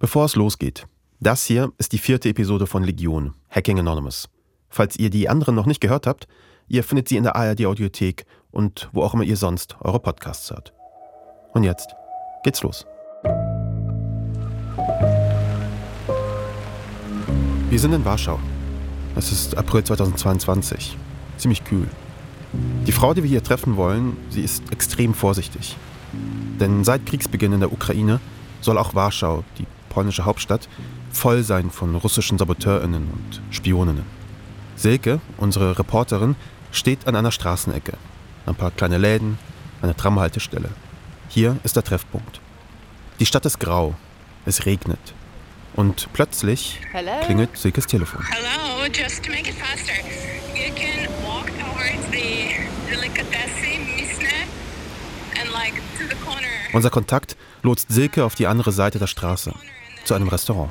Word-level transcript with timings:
Bevor 0.00 0.24
es 0.24 0.34
losgeht, 0.34 0.86
das 1.20 1.44
hier 1.44 1.74
ist 1.76 1.92
die 1.92 1.98
vierte 1.98 2.30
Episode 2.30 2.66
von 2.66 2.82
Legion, 2.82 3.34
Hacking 3.50 3.78
Anonymous. 3.78 4.30
Falls 4.70 4.98
ihr 4.98 5.10
die 5.10 5.28
anderen 5.28 5.54
noch 5.54 5.66
nicht 5.66 5.82
gehört 5.82 6.06
habt, 6.06 6.26
ihr 6.68 6.84
findet 6.84 7.06
sie 7.06 7.18
in 7.18 7.24
der 7.24 7.36
ARD 7.36 7.66
Audiothek 7.66 8.24
und 8.50 8.88
wo 8.94 9.02
auch 9.02 9.12
immer 9.12 9.24
ihr 9.24 9.36
sonst 9.36 9.76
eure 9.82 10.00
Podcasts 10.00 10.50
hört. 10.50 10.72
Und 11.52 11.64
jetzt 11.64 11.94
geht's 12.44 12.62
los. 12.62 12.86
Wir 17.68 17.78
sind 17.78 17.92
in 17.92 18.02
Warschau. 18.02 18.40
Es 19.16 19.30
ist 19.30 19.58
April 19.58 19.84
2022. 19.84 20.96
Ziemlich 21.36 21.62
kühl. 21.62 21.88
Die 22.86 22.92
Frau, 22.92 23.12
die 23.12 23.22
wir 23.22 23.28
hier 23.28 23.44
treffen 23.44 23.76
wollen, 23.76 24.16
sie 24.30 24.40
ist 24.40 24.72
extrem 24.72 25.12
vorsichtig. 25.12 25.76
Denn 26.58 26.84
seit 26.84 27.04
Kriegsbeginn 27.04 27.52
in 27.52 27.60
der 27.60 27.70
Ukraine 27.70 28.18
soll 28.62 28.78
auch 28.78 28.94
Warschau, 28.94 29.44
die 29.58 29.66
polnische 29.90 30.24
Hauptstadt, 30.24 30.70
voll 31.12 31.42
sein 31.42 31.70
von 31.70 31.94
russischen 31.94 32.38
SaboteurInnen 32.38 33.10
und 33.10 33.42
Spioninnen. 33.50 34.04
Silke, 34.76 35.20
unsere 35.36 35.78
Reporterin, 35.78 36.36
steht 36.72 37.06
an 37.06 37.16
einer 37.16 37.32
Straßenecke. 37.32 37.92
Ein 38.46 38.54
paar 38.54 38.70
kleine 38.70 38.96
Läden, 38.96 39.38
eine 39.82 39.94
Tramhaltestelle. 39.94 40.70
Hier 41.28 41.58
ist 41.62 41.76
der 41.76 41.84
Treffpunkt. 41.84 42.40
Die 43.18 43.26
Stadt 43.26 43.44
ist 43.44 43.60
grau. 43.60 43.94
Es 44.46 44.64
regnet. 44.64 45.14
Und 45.74 46.08
plötzlich 46.14 46.80
Hello? 46.92 47.20
klingelt 47.24 47.56
Silkes 47.56 47.86
Telefon. 47.86 48.24
Hello, 48.26 48.86
just 48.92 49.22
to 49.22 49.30
make 49.30 49.48
it 49.48 49.56
faster. 49.56 49.92
You 50.54 50.72
can 50.74 51.06
walk 51.24 51.46
towards 51.58 52.10
the 52.10 52.56
delicatessen 52.90 53.86
Misne 53.96 54.48
and 55.40 55.52
like 55.52 55.74
to 55.98 56.08
the 56.08 56.16
corner. 56.24 56.59
Unser 56.72 56.90
Kontakt 56.90 57.36
lotst 57.62 57.90
Silke 57.90 58.24
auf 58.24 58.34
die 58.34 58.46
andere 58.46 58.72
Seite 58.72 58.98
der 58.98 59.08
Straße, 59.08 59.52
zu 60.04 60.14
einem 60.14 60.28
Restaurant. 60.28 60.70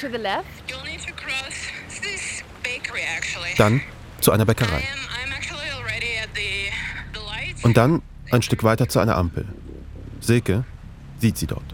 To 0.00 0.08
the 0.10 0.18
left? 0.18 0.44
Dann 3.56 3.80
zu 4.20 4.32
einer 4.32 4.44
Bäckerei. 4.44 4.82
Und 7.62 7.76
dann 7.76 8.02
ein 8.30 8.42
Stück 8.42 8.64
weiter 8.64 8.88
zu 8.88 8.98
einer 8.98 9.16
Ampel. 9.16 9.46
Silke 10.20 10.64
sieht 11.18 11.38
sie 11.38 11.46
dort. 11.46 11.64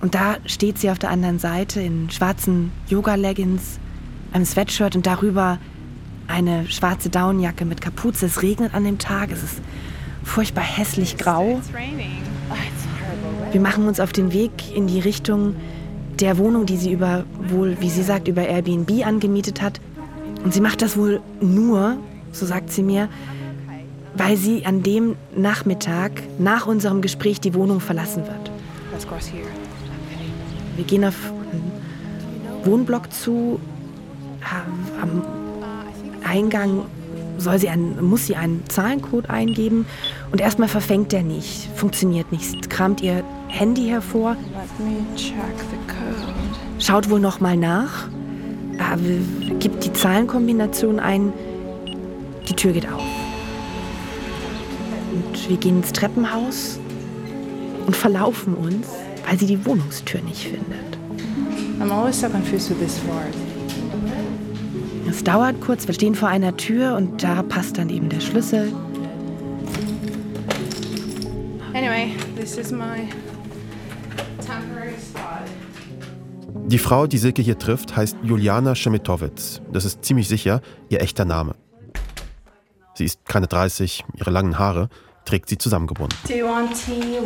Und 0.00 0.14
da 0.14 0.36
steht 0.46 0.78
sie 0.78 0.90
auf 0.90 0.98
der 0.98 1.10
anderen 1.10 1.38
Seite 1.38 1.80
in 1.80 2.10
schwarzen 2.10 2.72
Yoga-Leggings, 2.88 3.78
einem 4.32 4.44
Sweatshirt 4.44 4.96
und 4.96 5.06
darüber 5.06 5.58
eine 6.26 6.68
schwarze 6.68 7.10
Downjacke 7.10 7.64
mit 7.64 7.80
Kapuze. 7.80 8.26
Es 8.26 8.42
regnet 8.42 8.74
an 8.74 8.84
dem 8.84 8.98
Tag, 8.98 9.30
es 9.30 9.42
ist 9.42 9.60
furchtbar 10.24 10.64
hässlich 10.64 11.18
grau. 11.18 11.60
Wir 13.52 13.60
machen 13.60 13.86
uns 13.86 14.00
auf 14.00 14.12
den 14.12 14.32
Weg 14.32 14.74
in 14.74 14.86
die 14.86 14.98
Richtung 14.98 15.54
der 16.20 16.38
Wohnung, 16.38 16.64
die 16.64 16.78
sie 16.78 16.90
über 16.90 17.24
wohl, 17.48 17.76
wie 17.80 17.90
sie 17.90 18.02
sagt, 18.02 18.26
über 18.26 18.46
Airbnb 18.46 19.06
angemietet 19.06 19.60
hat. 19.60 19.80
Und 20.42 20.54
sie 20.54 20.60
macht 20.60 20.80
das 20.80 20.96
wohl 20.96 21.20
nur, 21.40 21.98
so 22.32 22.46
sagt 22.46 22.72
sie 22.72 22.82
mir, 22.82 23.08
weil 24.16 24.36
sie 24.36 24.64
an 24.64 24.82
dem 24.82 25.16
Nachmittag 25.36 26.22
nach 26.38 26.66
unserem 26.66 27.02
Gespräch 27.02 27.40
die 27.40 27.54
Wohnung 27.54 27.80
verlassen 27.80 28.22
wird. 28.24 28.50
Wir 30.76 30.84
gehen 30.84 31.04
auf 31.04 31.16
einen 31.52 31.72
Wohnblock 32.64 33.12
zu. 33.12 33.60
Am 35.00 35.22
Eingang 36.24 36.84
soll 37.38 37.58
sie 37.58 37.68
einen, 37.68 38.02
muss 38.04 38.26
sie 38.26 38.36
einen 38.36 38.62
Zahlencode 38.68 39.28
eingeben 39.30 39.86
und 40.30 40.40
erstmal 40.40 40.68
verfängt 40.68 41.12
er 41.12 41.22
nicht, 41.22 41.68
funktioniert 41.74 42.32
nicht. 42.32 42.70
Kramt 42.70 43.00
ihr 43.00 43.24
Handy 43.48 43.88
hervor, 43.88 44.36
schaut 46.78 47.10
wohl 47.10 47.20
noch 47.20 47.40
mal 47.40 47.56
nach, 47.56 48.08
gibt 49.58 49.84
die 49.84 49.92
Zahlenkombination 49.92 51.00
ein, 51.00 51.32
die 52.48 52.54
Tür 52.54 52.72
geht 52.72 52.90
auf. 52.90 53.02
Und 55.12 55.48
wir 55.48 55.56
gehen 55.56 55.78
ins 55.78 55.92
Treppenhaus 55.92 56.78
und 57.86 57.96
verlaufen 57.96 58.54
uns, 58.54 58.88
weil 59.28 59.38
sie 59.38 59.46
die 59.46 59.64
Wohnungstür 59.66 60.20
nicht 60.22 60.44
findet. 60.44 60.92
I'm 61.80 61.90
always 61.90 62.20
so 62.20 62.28
confused 62.28 62.70
with 62.70 62.78
this 62.78 63.00
word. 63.06 63.51
Es 65.22 65.26
dauert 65.26 65.60
kurz, 65.60 65.86
wir 65.86 65.94
stehen 65.94 66.16
vor 66.16 66.28
einer 66.28 66.56
Tür 66.56 66.96
und 66.96 67.22
da 67.22 67.44
passt 67.44 67.78
dann 67.78 67.90
eben 67.90 68.08
der 68.08 68.18
Schlüssel. 68.18 68.72
Anyway, 71.74 72.16
this 72.34 72.58
is 72.58 72.72
my 72.72 73.08
temporary 74.44 74.94
spot. 74.98 75.46
Die 76.66 76.78
Frau, 76.78 77.06
die 77.06 77.18
Silke 77.18 77.40
hier 77.40 77.56
trifft, 77.56 77.94
heißt 77.94 78.16
Juliana 78.24 78.74
Schemitowitz. 78.74 79.62
Das 79.72 79.84
ist 79.84 80.04
ziemlich 80.04 80.26
sicher 80.26 80.60
ihr 80.88 81.00
echter 81.00 81.24
Name. 81.24 81.54
Sie 82.94 83.04
ist 83.04 83.24
keine 83.24 83.46
30, 83.46 84.04
ihre 84.16 84.30
langen 84.32 84.58
Haare 84.58 84.88
trägt 85.24 85.48
sie 85.48 85.56
zusammengebunden. 85.56 86.18
Tea, 86.26 86.42
water, 86.42 86.66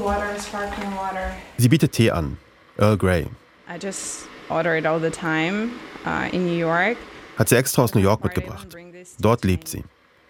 water? 0.02 1.30
Sie 1.56 1.70
bietet 1.70 1.92
Tee 1.92 2.10
an, 2.10 2.36
Earl 2.76 2.98
Grey. 2.98 3.22
I 3.66 3.78
just 3.82 4.28
order 4.50 4.76
it 4.76 4.84
all 4.84 5.00
the 5.00 5.08
time 5.10 5.70
uh, 6.04 6.28
in 6.30 6.44
New 6.44 6.58
York. 6.58 6.98
Hat 7.36 7.48
sie 7.48 7.56
extra 7.56 7.82
aus 7.82 7.94
New 7.94 8.00
York 8.00 8.24
mitgebracht. 8.24 8.74
Dort 9.18 9.44
lebt 9.44 9.68
sie. 9.68 9.84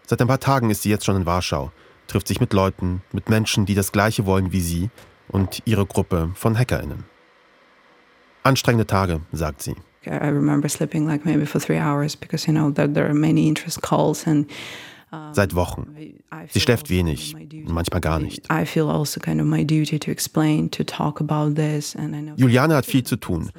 Seit 0.07 0.21
ein 0.21 0.29
paar 0.29 0.41
Tagen 0.41 0.71
ist 0.71 0.83
sie 0.83 0.91
jetzt 0.91 1.05
schon 1.05 1.17
in 1.17 1.27
Warschau, 1.27 1.73
trifft 2.07 2.29
sich 2.29 2.41
mit 2.41 2.53
Leuten, 2.53 3.03
mit 3.13 3.29
Menschen, 3.29 3.67
die 3.67 3.75
das 3.75 3.93
Gleiche 3.93 4.27
wollen 4.27 4.53
wie 4.53 4.61
sie 4.61 4.91
und 5.29 5.63
ihre 5.65 5.87
Gruppe 5.87 6.31
von 6.35 6.59
HackerInnen. 6.59 7.05
Anstrengende 8.43 8.87
Tage, 8.87 9.21
sagt 9.33 9.63
sie. 9.63 9.75
Seit 15.33 15.55
Wochen. 15.55 15.87
Sie 16.51 16.61
schläft 16.61 16.91
wenig, 16.91 17.35
manchmal 17.67 18.01
gar 18.01 18.19
nicht. 18.19 18.51
Also 22.31 22.43
Juliane 22.43 22.75
hat 22.75 22.87
viel 22.87 23.03
zu 23.03 23.17
tun, 23.17 23.51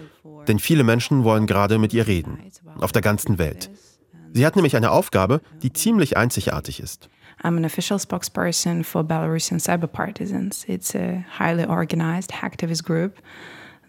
denn 0.48 0.60
viele 0.60 0.84
Menschen 0.84 1.24
wollen 1.24 1.48
gerade 1.48 1.78
mit 1.78 1.94
ihr 1.94 2.08
reden, 2.08 2.40
auf 2.80 2.92
der 2.92 3.02
ganzen 3.02 3.38
Welt. 3.38 3.70
Sie 4.34 4.46
hat 4.46 4.56
nämlich 4.56 4.76
eine 4.76 4.92
Aufgabe, 4.92 5.42
die 5.64 5.74
ziemlich 5.74 6.18
einzigartig 6.18 6.80
ist. 6.80 7.10
I'm 7.44 7.58
an 7.58 7.66
official 7.66 8.00
spokesperson 8.00 8.84
for 8.84 9.04
Belarusian 9.04 9.60
cyber 9.60 9.88
partisans. 9.88 10.66
It's 10.68 10.96
a 10.96 11.24
highly 11.40 11.66
organized 11.66 12.42
hacktivist 12.42 12.84
group 12.84 13.14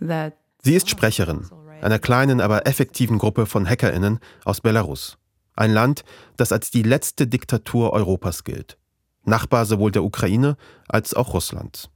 that 0.01 0.35
Sie 0.63 0.75
ist 0.75 0.91
Sprecherin 0.91 1.49
einer 1.83 1.99
kleinen, 1.99 2.41
aber 2.41 2.67
effektiven 2.67 3.19
Gruppe 3.19 3.47
von 3.47 3.69
HackerInnen 3.69 4.19
aus 4.45 4.61
Belarus. 4.61 5.19
Ein 5.55 5.73
Land, 5.73 6.05
das 6.37 6.53
als 6.53 6.71
die 6.71 6.83
letzte 6.83 7.27
Diktatur 7.27 7.93
Europas 7.93 8.45
gilt. 8.45 8.79
Nachbar 9.25 9.67
sowohl 9.67 9.91
der 9.91 10.05
Ukraine 10.05 10.57
als 10.89 11.15
auch 11.15 11.35
Russlands. 11.35 11.91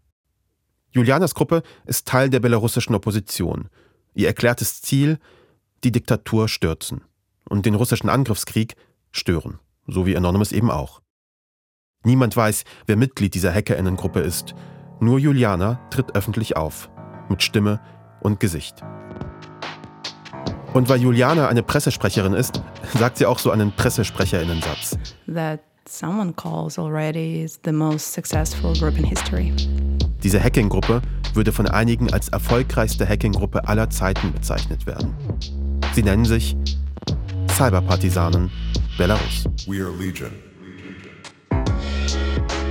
Julianas 0.90 1.34
Gruppe 1.34 1.62
ist 1.86 2.06
Teil 2.06 2.28
der 2.28 2.40
belarussischen 2.40 2.94
Opposition. 2.94 3.68
Ihr 4.14 4.26
erklärtes 4.26 4.82
Ziel, 4.82 5.18
die 5.84 5.92
Diktatur 5.92 6.48
stürzen 6.48 7.02
und 7.48 7.66
den 7.66 7.74
russischen 7.74 8.08
Angriffskrieg 8.08 8.76
stören, 9.10 9.58
so 9.86 10.06
wie 10.06 10.16
Anonymous 10.16 10.52
eben 10.52 10.70
auch. 10.70 11.00
Niemand 12.04 12.36
weiß, 12.36 12.64
wer 12.86 12.96
Mitglied 12.96 13.34
dieser 13.34 13.52
Hackerinnengruppe 13.52 14.20
ist. 14.20 14.54
Nur 15.00 15.18
Juliana 15.18 15.80
tritt 15.90 16.14
öffentlich 16.14 16.56
auf, 16.56 16.90
mit 17.28 17.42
Stimme 17.42 17.80
und 18.20 18.40
Gesicht. 18.40 18.82
Und 20.72 20.88
weil 20.88 21.00
Juliana 21.00 21.48
eine 21.48 21.62
Pressesprecherin 21.62 22.32
ist, 22.32 22.62
sagt 22.98 23.18
sie 23.18 23.26
auch 23.26 23.38
so 23.38 23.50
einen 23.50 23.72
Pressesprecherinnensatz. 23.72 24.98
That 25.32 25.60
someone 25.88 26.32
calls 26.32 26.78
already 26.78 27.42
is 27.42 27.60
the 27.64 27.72
most 27.72 28.12
successful 28.12 28.76
group 28.78 28.98
in 28.98 29.04
history. 29.04 29.52
Diese 30.22 30.42
Hacking-Gruppe 30.42 31.02
würde 31.34 31.52
von 31.52 31.66
einigen 31.66 32.12
als 32.12 32.28
erfolgreichste 32.28 33.08
Hacking-Gruppe 33.08 33.68
aller 33.68 33.90
Zeiten 33.90 34.32
bezeichnet 34.32 34.86
werden. 34.86 35.14
Sie 35.94 36.02
nennen 36.02 36.24
sich 36.24 36.56
Cyberpartisanen 37.50 38.50
Belarus. 38.96 39.44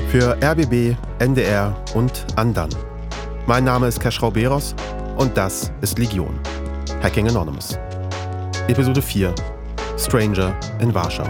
Für 0.09 0.37
RBB, 0.43 0.95
NDR 1.19 1.75
und 1.93 2.25
Andan. 2.35 2.69
Mein 3.47 3.63
Name 3.63 3.87
ist 3.87 3.99
Keschrau 3.99 4.31
Beros 4.31 4.75
und 5.17 5.35
das 5.37 5.71
ist 5.81 5.97
Legion. 5.97 6.39
Hacking 7.01 7.27
Anonymous. 7.29 7.77
Episode 8.67 9.01
4 9.01 9.33
Stranger 9.97 10.55
in 10.79 10.93
Warschau. 10.93 11.25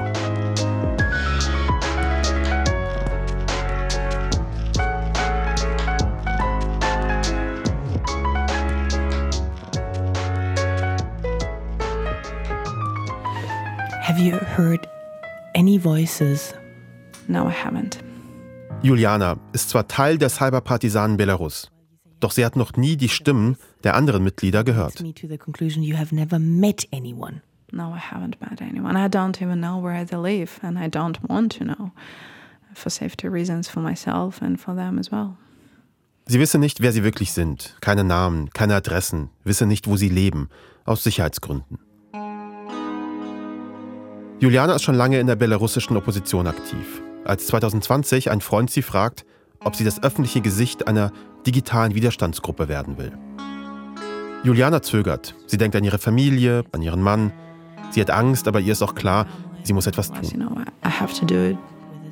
Heard 14.62 14.88
any 15.56 15.78
voices? 15.78 16.54
No, 17.28 17.48
I 17.48 17.54
haven't. 17.54 17.98
Juliana 18.84 19.38
ist 19.54 19.70
zwar 19.70 19.88
Teil 19.88 20.18
der 20.18 20.30
Cyberpartisanen 20.30 21.18
Belarus, 21.18 21.72
Doch 22.20 22.32
sie 22.32 22.46
hat 22.46 22.56
noch 22.56 22.74
nie 22.74 22.98
die 22.98 23.10
Stimmen 23.10 23.58
der 23.84 23.96
anderen 23.96 24.24
Mitglieder 24.24 24.64
gehört. 24.64 25.02
No, 27.74 27.96
I 27.96 28.00
haven't 28.00 28.36
met 28.42 28.62
anyone. 28.62 28.98
I 28.98 29.08
don't 29.08 29.42
even 29.42 29.62
know 29.62 29.82
where 29.82 30.06
they 30.06 30.18
live, 30.18 30.60
and 30.62 30.78
I 30.78 30.90
don't 30.90 31.18
want 31.30 31.58
to 31.58 31.64
know 31.64 31.92
for 32.74 32.90
safety 32.90 33.30
reasons 33.30 33.70
for 33.70 33.82
myself 33.82 34.42
and 34.42 34.60
for 34.60 34.76
them 34.76 35.00
as 35.00 35.10
well. 35.10 35.38
Sie 36.28 36.38
wisse 36.40 36.60
nicht, 36.60 36.82
wer 36.82 36.92
sie 36.92 37.04
wirklich 37.04 37.32
sind, 37.32 37.78
keine 37.80 38.04
Namen, 38.04 38.50
keine 38.52 38.76
Adressen, 38.76 39.30
wisse 39.46 39.66
nicht, 39.66 39.88
wo 39.88 39.96
sie 39.96 40.10
leben, 40.10 40.50
aus 40.86 41.04
Sicherheitsgründen. 41.04 41.80
Juliana 44.42 44.74
ist 44.74 44.82
schon 44.82 44.96
lange 44.96 45.20
in 45.20 45.28
der 45.28 45.36
belarussischen 45.36 45.96
Opposition 45.96 46.48
aktiv. 46.48 47.04
Als 47.26 47.46
2020 47.46 48.32
ein 48.32 48.42
Freund 48.42 48.72
sie 48.72 48.82
fragt, 48.82 49.24
ob 49.64 49.76
sie 49.76 49.84
das 49.84 50.02
öffentliche 50.02 50.42
Gesicht 50.42 50.88
einer 50.88 51.12
digitalen 51.46 51.94
Widerstandsgruppe 51.94 52.68
werden 52.68 52.98
will. 52.98 53.12
Juliana 54.44 54.82
zögert. 54.82 55.36
Sie 55.46 55.60
denkt 55.60 55.76
an 55.76 55.84
ihre 55.84 56.00
Familie, 56.00 56.64
an 56.72 56.82
ihren 56.82 57.04
Mann. 57.04 57.32
Sie 57.92 58.02
hat 58.02 58.10
Angst, 58.10 58.48
aber 58.48 58.60
ihr 58.60 58.72
ist 58.72 58.82
auch 58.82 58.96
klar, 58.96 59.28
sie 59.62 59.74
muss 59.74 59.86
etwas 59.86 60.12
tun. 60.12 60.22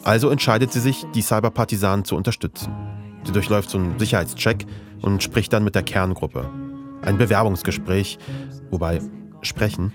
Also 0.04 0.30
entscheidet 0.30 0.72
sie 0.72 0.82
sich, 0.82 1.08
die 1.16 1.24
Cyberpartisanen 1.24 2.06
zu 2.06 2.16
unterstützen. 2.16 2.72
Sie 3.24 3.32
durchläuft 3.32 3.72
so 3.72 3.80
einen 3.80 3.98
Sicherheitscheck 3.98 4.68
und 5.02 5.24
spricht 5.24 5.52
dann 5.52 5.64
mit 5.64 5.74
der 5.74 5.82
Kerngruppe. 5.82 6.48
Ein 7.02 7.18
Bewerbungsgespräch, 7.18 8.20
wobei 8.70 9.02
sprechen. 9.42 9.92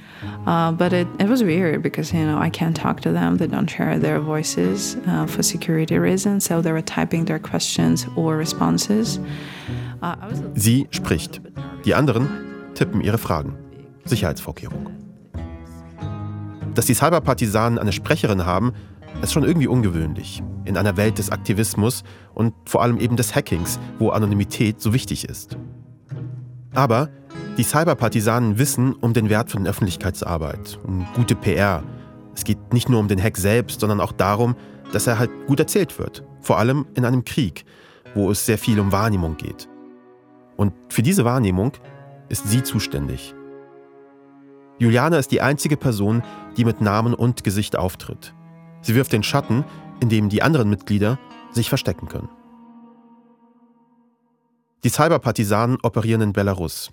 Uh, 0.46 0.72
but 0.72 0.92
it, 0.92 1.06
it 1.18 1.28
was 1.28 1.42
weird 1.42 1.82
because 1.82 2.12
you 2.12 2.24
know 2.24 2.38
I 2.38 2.50
can't 2.50 2.76
talk 2.76 3.00
to 3.02 3.12
them. 3.12 3.38
They 3.38 3.46
don't 3.46 3.68
share 3.68 3.98
their 3.98 4.20
voices 4.20 4.96
uh, 5.06 5.26
for 5.26 5.42
security 5.42 5.98
reasons, 5.98 6.44
so 6.44 6.60
they 6.60 6.72
were 6.72 6.84
typing 6.84 7.26
their 7.26 7.38
questions 7.38 8.06
or 8.16 8.36
responses. 8.36 9.20
Uh, 10.02 10.16
Sie 10.54 10.86
spricht. 10.90 11.40
Die 11.84 11.94
anderen 11.94 12.28
tippen 12.74 13.00
ihre 13.00 13.18
Fragen. 13.18 13.54
Sicherheitsvorkehrung. 14.04 14.90
Dass 16.74 16.86
die 16.86 16.94
Cyberpartisanen 16.94 17.78
eine 17.78 17.92
Sprecherin 17.92 18.44
haben, 18.44 18.72
ist 19.22 19.32
schon 19.32 19.44
irgendwie 19.44 19.68
ungewöhnlich. 19.68 20.42
In 20.64 20.76
einer 20.76 20.96
Welt 20.96 21.18
des 21.18 21.30
Aktivismus 21.30 22.02
und 22.34 22.52
vor 22.66 22.82
allem 22.82 22.98
eben 22.98 23.16
des 23.16 23.34
Hackings, 23.34 23.78
wo 23.98 24.10
Anonymität 24.10 24.80
so 24.80 24.92
wichtig 24.92 25.28
ist. 25.28 25.56
Aber 26.74 27.08
die 27.56 27.62
Cyberpartisanen 27.62 28.58
wissen 28.58 28.94
um 28.94 29.12
den 29.12 29.28
Wert 29.28 29.50
von 29.50 29.66
Öffentlichkeitsarbeit, 29.66 30.78
um 30.84 31.06
gute 31.14 31.36
PR. 31.36 31.84
Es 32.34 32.44
geht 32.44 32.72
nicht 32.72 32.88
nur 32.88 32.98
um 32.98 33.06
den 33.06 33.22
Hack 33.22 33.36
selbst, 33.36 33.80
sondern 33.80 34.00
auch 34.00 34.12
darum, 34.12 34.56
dass 34.92 35.06
er 35.06 35.18
halt 35.18 35.30
gut 35.46 35.60
erzählt 35.60 35.98
wird. 35.98 36.24
Vor 36.40 36.58
allem 36.58 36.86
in 36.94 37.04
einem 37.04 37.24
Krieg, 37.24 37.64
wo 38.14 38.30
es 38.30 38.44
sehr 38.44 38.58
viel 38.58 38.80
um 38.80 38.90
Wahrnehmung 38.90 39.36
geht. 39.36 39.68
Und 40.56 40.72
für 40.88 41.02
diese 41.02 41.24
Wahrnehmung 41.24 41.72
ist 42.28 42.48
sie 42.48 42.62
zuständig. 42.62 43.34
Juliana 44.78 45.18
ist 45.18 45.30
die 45.30 45.40
einzige 45.40 45.76
Person, 45.76 46.22
die 46.56 46.64
mit 46.64 46.80
Namen 46.80 47.14
und 47.14 47.44
Gesicht 47.44 47.76
auftritt. 47.76 48.34
Sie 48.82 48.96
wirft 48.96 49.12
den 49.12 49.22
Schatten, 49.22 49.64
in 50.00 50.08
dem 50.08 50.28
die 50.28 50.42
anderen 50.42 50.68
Mitglieder 50.68 51.18
sich 51.52 51.68
verstecken 51.68 52.08
können. 52.08 52.28
Die 54.82 54.88
Cyberpartisanen 54.88 55.78
operieren 55.82 56.20
in 56.20 56.32
Belarus, 56.32 56.92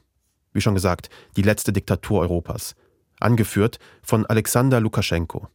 wie 0.53 0.61
schon 0.61 0.75
gesagt, 0.75 1.09
die 1.35 1.41
letzte 1.41 1.73
Diktatur 1.73 2.21
Europas, 2.21 2.75
angeführt 3.19 3.79
von 4.01 4.25
Alexander 4.25 4.79
Lukaschenko. 4.79 5.47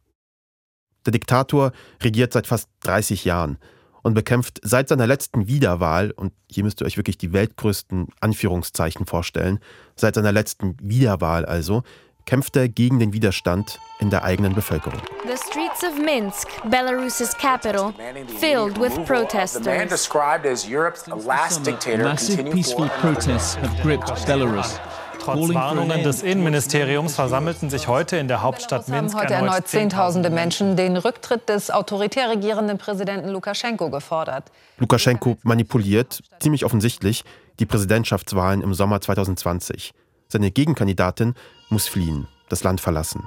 Der 1.05 1.11
Diktator 1.11 1.71
regiert 2.01 2.33
seit 2.33 2.47
fast 2.47 2.69
30 2.81 3.25
Jahren 3.25 3.57
und 4.03 4.13
bekämpft 4.13 4.59
seit 4.63 4.89
seiner 4.89 5.07
letzten 5.07 5.47
Wiederwahl, 5.47 6.11
und 6.11 6.33
hier 6.49 6.63
müsst 6.63 6.81
ihr 6.81 6.85
euch 6.85 6.97
wirklich 6.97 7.17
die 7.17 7.33
weltgrößten 7.33 8.07
Anführungszeichen 8.19 9.05
vorstellen, 9.05 9.59
seit 9.95 10.15
seiner 10.15 10.31
letzten 10.31 10.75
Wiederwahl 10.81 11.45
also, 11.45 11.83
kämpft 12.27 12.55
er 12.55 12.69
gegen 12.69 12.99
den 12.99 13.13
Widerstand 13.13 13.79
in 13.99 14.11
der 14.11 14.23
eigenen 14.23 14.53
Bevölkerung. 14.53 15.01
The 15.23 15.37
streets 15.37 15.83
of 15.83 15.97
Minsk, 15.97 16.47
Belarus's 16.69 17.35
capital, 17.35 17.93
filled 18.39 18.79
with 18.79 18.93
protesters. 19.05 19.63
The 19.63 19.71
man 19.71 19.87
described 19.87 20.45
as 20.45 20.67
Europe's 20.69 21.07
last 21.25 21.65
dictator 21.65 22.03
Massive 22.03 22.43
peaceful 22.51 22.87
protests 23.01 23.55
have 23.57 23.81
gripped 23.81 24.13
Belarus. 24.27 24.79
Trotz 25.19 25.53
Warnungen 25.53 26.03
des 26.03 26.21
Innenministeriums 26.23 27.15
versammelten 27.15 27.69
sich 27.69 27.87
heute 27.89 28.15
in 28.15 28.29
der 28.29 28.43
Hauptstadt 28.43 28.87
Minsk 28.87 29.15
haben 29.15 29.23
heute 29.23 29.33
erneut 29.33 29.67
Zehntausende 29.67 30.29
Menschen 30.29 30.77
den 30.77 30.95
Rücktritt 30.95 31.49
des 31.49 31.69
autoritär 31.69 32.29
regierenden 32.29 32.77
Präsidenten 32.77 33.29
Lukaschenko 33.29 33.89
gefordert. 33.89 34.51
Lukaschenko 34.77 35.37
manipuliert, 35.43 36.21
ziemlich 36.39 36.63
offensichtlich, 36.63 37.25
die 37.59 37.65
Präsidentschaftswahlen 37.65 38.61
im 38.61 38.73
Sommer 38.73 39.01
2020. 39.01 39.91
Seine 40.29 40.51
Gegenkandidatin 40.51 41.35
muss 41.69 41.87
fliehen, 41.87 42.27
das 42.49 42.63
Land 42.63 42.81
verlassen. 42.81 43.23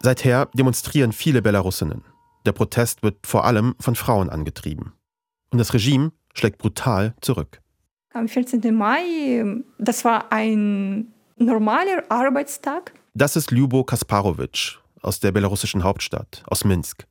Seither 0.00 0.46
demonstrieren 0.54 1.12
viele 1.12 1.42
Belarusinnen. 1.42 2.04
Der 2.46 2.52
Protest 2.52 3.02
wird 3.02 3.26
vor 3.26 3.44
allem 3.44 3.74
von 3.78 3.94
Frauen 3.94 4.30
angetrieben. 4.30 4.92
Und 5.50 5.58
das 5.58 5.74
Regime 5.74 6.12
schlägt 6.32 6.58
brutal 6.58 7.14
zurück. 7.20 7.60
Am 8.12 8.28
14. 8.28 8.74
Mai, 8.74 9.44
das 9.78 10.04
war 10.04 10.32
ein 10.32 11.12
normaler 11.36 12.04
Arbeitstag. 12.08 12.92
Das 13.14 13.36
ist 13.36 13.50
Lyubo 13.50 13.84
Kasparowitsch 13.84 14.78
aus 15.02 15.20
der 15.20 15.32
belarussischen 15.32 15.84
Hauptstadt, 15.84 16.42
aus 16.46 16.64
Minsk. 16.64 17.06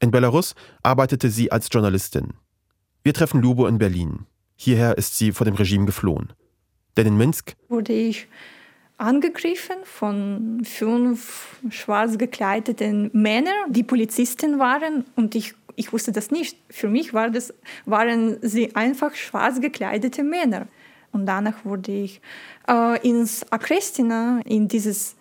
In 0.00 0.10
Belarus 0.10 0.54
arbeitete 0.82 1.30
sie 1.30 1.50
als 1.50 1.68
Journalistin. 1.70 2.34
Wir 3.02 3.14
treffen 3.14 3.40
Lyubo 3.40 3.66
in 3.66 3.78
Berlin. 3.78 4.26
Hierher 4.56 4.98
ist 4.98 5.16
sie 5.16 5.32
vor 5.32 5.44
dem 5.44 5.54
Regime 5.54 5.86
geflohen. 5.86 6.32
Denn 6.96 7.06
in 7.06 7.16
Minsk 7.16 7.56
wurde 7.68 7.92
ich 7.92 8.28
angegriffen 8.98 9.76
von 9.84 10.62
fünf 10.64 11.60
schwarz 11.70 12.18
gekleideten 12.18 13.10
Männern, 13.12 13.54
die 13.68 13.82
Polizisten 13.82 14.58
waren 14.58 15.04
und 15.16 15.34
ich, 15.34 15.54
ich 15.74 15.92
wusste 15.92 16.12
das 16.12 16.30
nicht. 16.30 16.58
Für 16.70 16.88
mich 16.88 17.12
war 17.12 17.30
das, 17.30 17.52
waren 17.84 18.38
sie 18.42 18.74
einfach 18.74 19.14
schwarz 19.14 19.60
gekleidete 19.60 20.22
Männer. 20.22 20.66
Und 21.12 21.26
danach 21.26 21.64
wurde 21.64 21.92
ich 21.92 22.20
äh, 22.68 23.06
ins 23.06 23.50
Akrestina, 23.50 24.40
in 24.44 24.68
dieses 24.68 25.16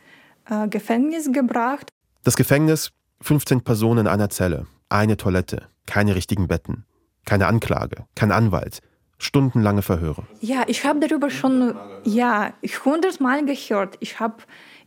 äh, 0.50 0.68
Gefängnis 0.68 1.32
gebracht. 1.32 1.90
Das 2.24 2.36
Gefängnis, 2.36 2.92
15 3.22 3.62
Personen 3.62 4.02
in 4.02 4.08
einer 4.08 4.30
Zelle, 4.30 4.68
eine 4.90 5.18
Toilette, 5.18 5.68
keine 5.86 6.16
richtigen 6.16 6.48
Betten, 6.48 6.86
keine 7.26 7.48
Anklage, 7.48 8.06
kein 8.16 8.32
Anwalt 8.32 8.82
stundenlange 9.18 9.82
Verhöre. 9.82 10.24
Ja, 10.42 10.64
ich 10.68 10.86
habe 10.86 11.00
darüber 11.00 11.30
schon 11.30 11.76
ja, 12.04 12.54
hundertmal 12.84 13.46
gehört. 13.46 13.98
Ich 14.00 14.20
habe 14.20 14.38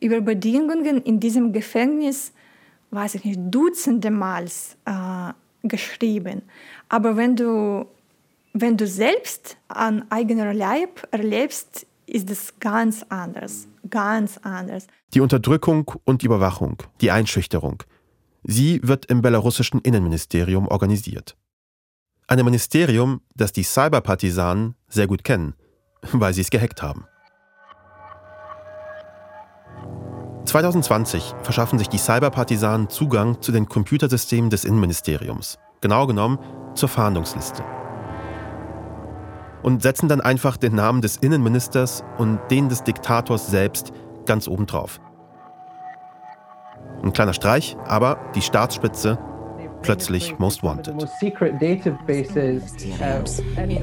über 0.00 0.20
Bedingungen 0.20 1.02
in 1.02 1.20
diesem 1.20 1.52
Gefängnis, 1.52 2.32
weiß 2.90 3.16
ich 3.16 3.25
nicht, 3.25 3.40
dutzende 3.40 4.11
Mal 4.11 4.47
äh, 4.85 5.32
geschrieben. 5.62 6.42
Aber 6.88 7.16
wenn 7.16 7.37
du, 7.37 7.87
wenn 8.52 8.76
du 8.76 8.87
selbst 8.87 9.56
an 9.68 10.04
eigener 10.11 10.54
Leib 10.54 11.06
erlebst, 11.11 11.87
ist 12.06 12.30
es 12.30 12.58
ganz 12.61 13.04
anders. 13.08 13.66
Ganz 13.90 14.38
anders. 14.42 14.87
Die 15.14 15.20
Unterdrückung 15.20 15.90
und 16.04 16.23
Überwachung, 16.23 16.82
die 17.00 17.11
Einschüchterung, 17.11 17.82
sie 18.42 18.80
wird 18.82 19.06
im 19.06 19.23
belarussischen 19.23 19.80
Innenministerium 19.80 20.68
organisiert. 20.68 21.37
Einem 22.30 22.44
Ministerium, 22.44 23.23
das 23.37 23.52
die 23.52 23.62
Cyberpartisanen 23.62 24.75
sehr 24.87 25.06
gut 25.06 25.25
kennen, 25.25 25.54
weil 26.12 26.35
sie 26.35 26.42
es 26.42 26.50
gehackt 26.50 26.82
haben. 26.82 27.06
2020 30.44 31.35
verschaffen 31.42 31.78
sich 31.78 31.88
die 31.88 31.97
Cyberpartisanen 31.97 32.90
Zugang 32.90 33.40
zu 33.40 33.50
den 33.50 33.66
Computersystemen 33.66 34.50
des 34.50 34.66
Innenministeriums, 34.66 35.58
genau 35.80 36.06
genommen 36.06 36.38
zur 36.75 36.90
Fahndungsliste. 36.90 37.64
Und 39.62 39.82
setzen 39.82 40.11
dann 40.11 40.20
einfach 40.20 40.58
den 40.58 40.75
Namen 40.75 41.00
des 41.00 41.16
Innenministers 41.16 42.04
und 42.18 42.40
den 42.50 42.68
des 42.68 42.85
Diktators 42.85 43.50
selbst 43.50 43.92
ganz 44.26 44.49
oben 44.49 44.66
drauf. 44.66 45.00
Ein 47.02 47.14
kleiner 47.14 47.32
Streich, 47.32 47.76
aber 47.87 48.18
die 48.35 48.42
Staatsspitze 48.42 49.18
plötzlich 49.82 50.38
Most 50.38 50.62
Wanted. 50.62 50.94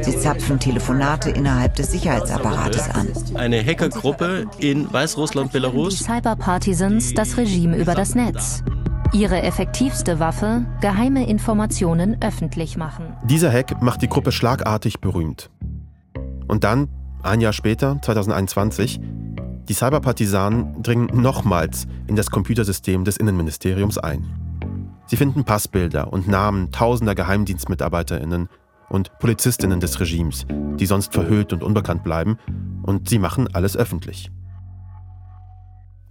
Sie 0.02 0.20
zapfen 0.20 0.60
Telefonate 0.60 1.30
innerhalb 1.30 1.76
des 1.76 1.92
Sicherheitsapparates 1.92 2.90
an. 2.90 3.08
Eine 3.36 3.64
Hackergruppe 3.64 4.46
in 4.60 4.92
Weißrussland, 4.92 5.52
Belarus. 5.52 5.98
Die 5.98 6.04
Cyberpartisans 6.04 7.14
das 7.14 7.38
Regime 7.38 7.78
über 7.78 7.96
das 7.96 8.16
Netz. 8.16 8.64
Ihre 9.14 9.42
effektivste 9.44 10.20
Waffe, 10.20 10.66
geheime 10.82 11.28
Informationen 11.28 12.18
öffentlich 12.22 12.76
machen. 12.76 13.16
Dieser 13.24 13.52
Hack 13.52 13.82
macht 13.82 14.02
die 14.02 14.10
Gruppe 14.10 14.32
schlagartig 14.32 15.00
berühmt. 15.00 15.50
Und 16.48 16.64
dann, 16.64 16.90
ein 17.24 17.40
Jahr 17.40 17.54
später, 17.54 17.98
2021, 18.02 19.00
die 19.68 19.74
Cyberpartisanen 19.74 20.84
dringen 20.84 21.10
nochmals 21.14 21.88
in 22.08 22.16
das 22.16 22.30
Computersystem 22.30 23.04
des 23.04 23.18
Innenministeriums 23.18 23.98
ein. 23.98 24.45
Sie 25.08 25.18
finden 25.18 25.46
Passbilder 25.46 26.12
und 26.12 26.28
Namen 26.28 26.72
tausender 26.72 27.14
Geheimdienstmitarbeiterinnen 27.14 28.50
und 28.90 29.18
Polizistinnen 29.20 29.80
des 29.80 30.00
Regimes, 30.00 30.46
die 30.50 30.86
sonst 30.86 31.14
verhüllt 31.14 31.54
und 31.54 31.64
unbekannt 31.64 32.04
bleiben, 32.04 32.38
und 32.84 33.10
sie 33.10 33.20
machen 33.20 33.48
alles 33.54 33.78
öffentlich. 33.78 34.32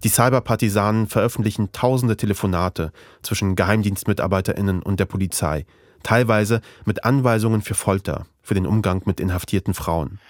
Die 0.04 0.08
Cyberpartisanen 0.08 1.06
veröffentlichen 1.06 1.72
tausende 1.72 2.16
Telefonate 2.16 2.92
zwischen 3.22 3.56
Geheimdienstmitarbeiterinnen 3.56 4.82
und 4.82 5.00
der 5.00 5.06
Polizei, 5.06 5.66
teilweise 6.02 6.60
mit 6.84 7.04
Anweisungen 7.04 7.62
für 7.62 7.74
Folter, 7.74 8.26
für 8.42 8.54
den 8.54 8.66
Umgang 8.66 9.02
mit 9.06 9.18
inhaftierten 9.18 9.74
Frauen. 9.74 10.20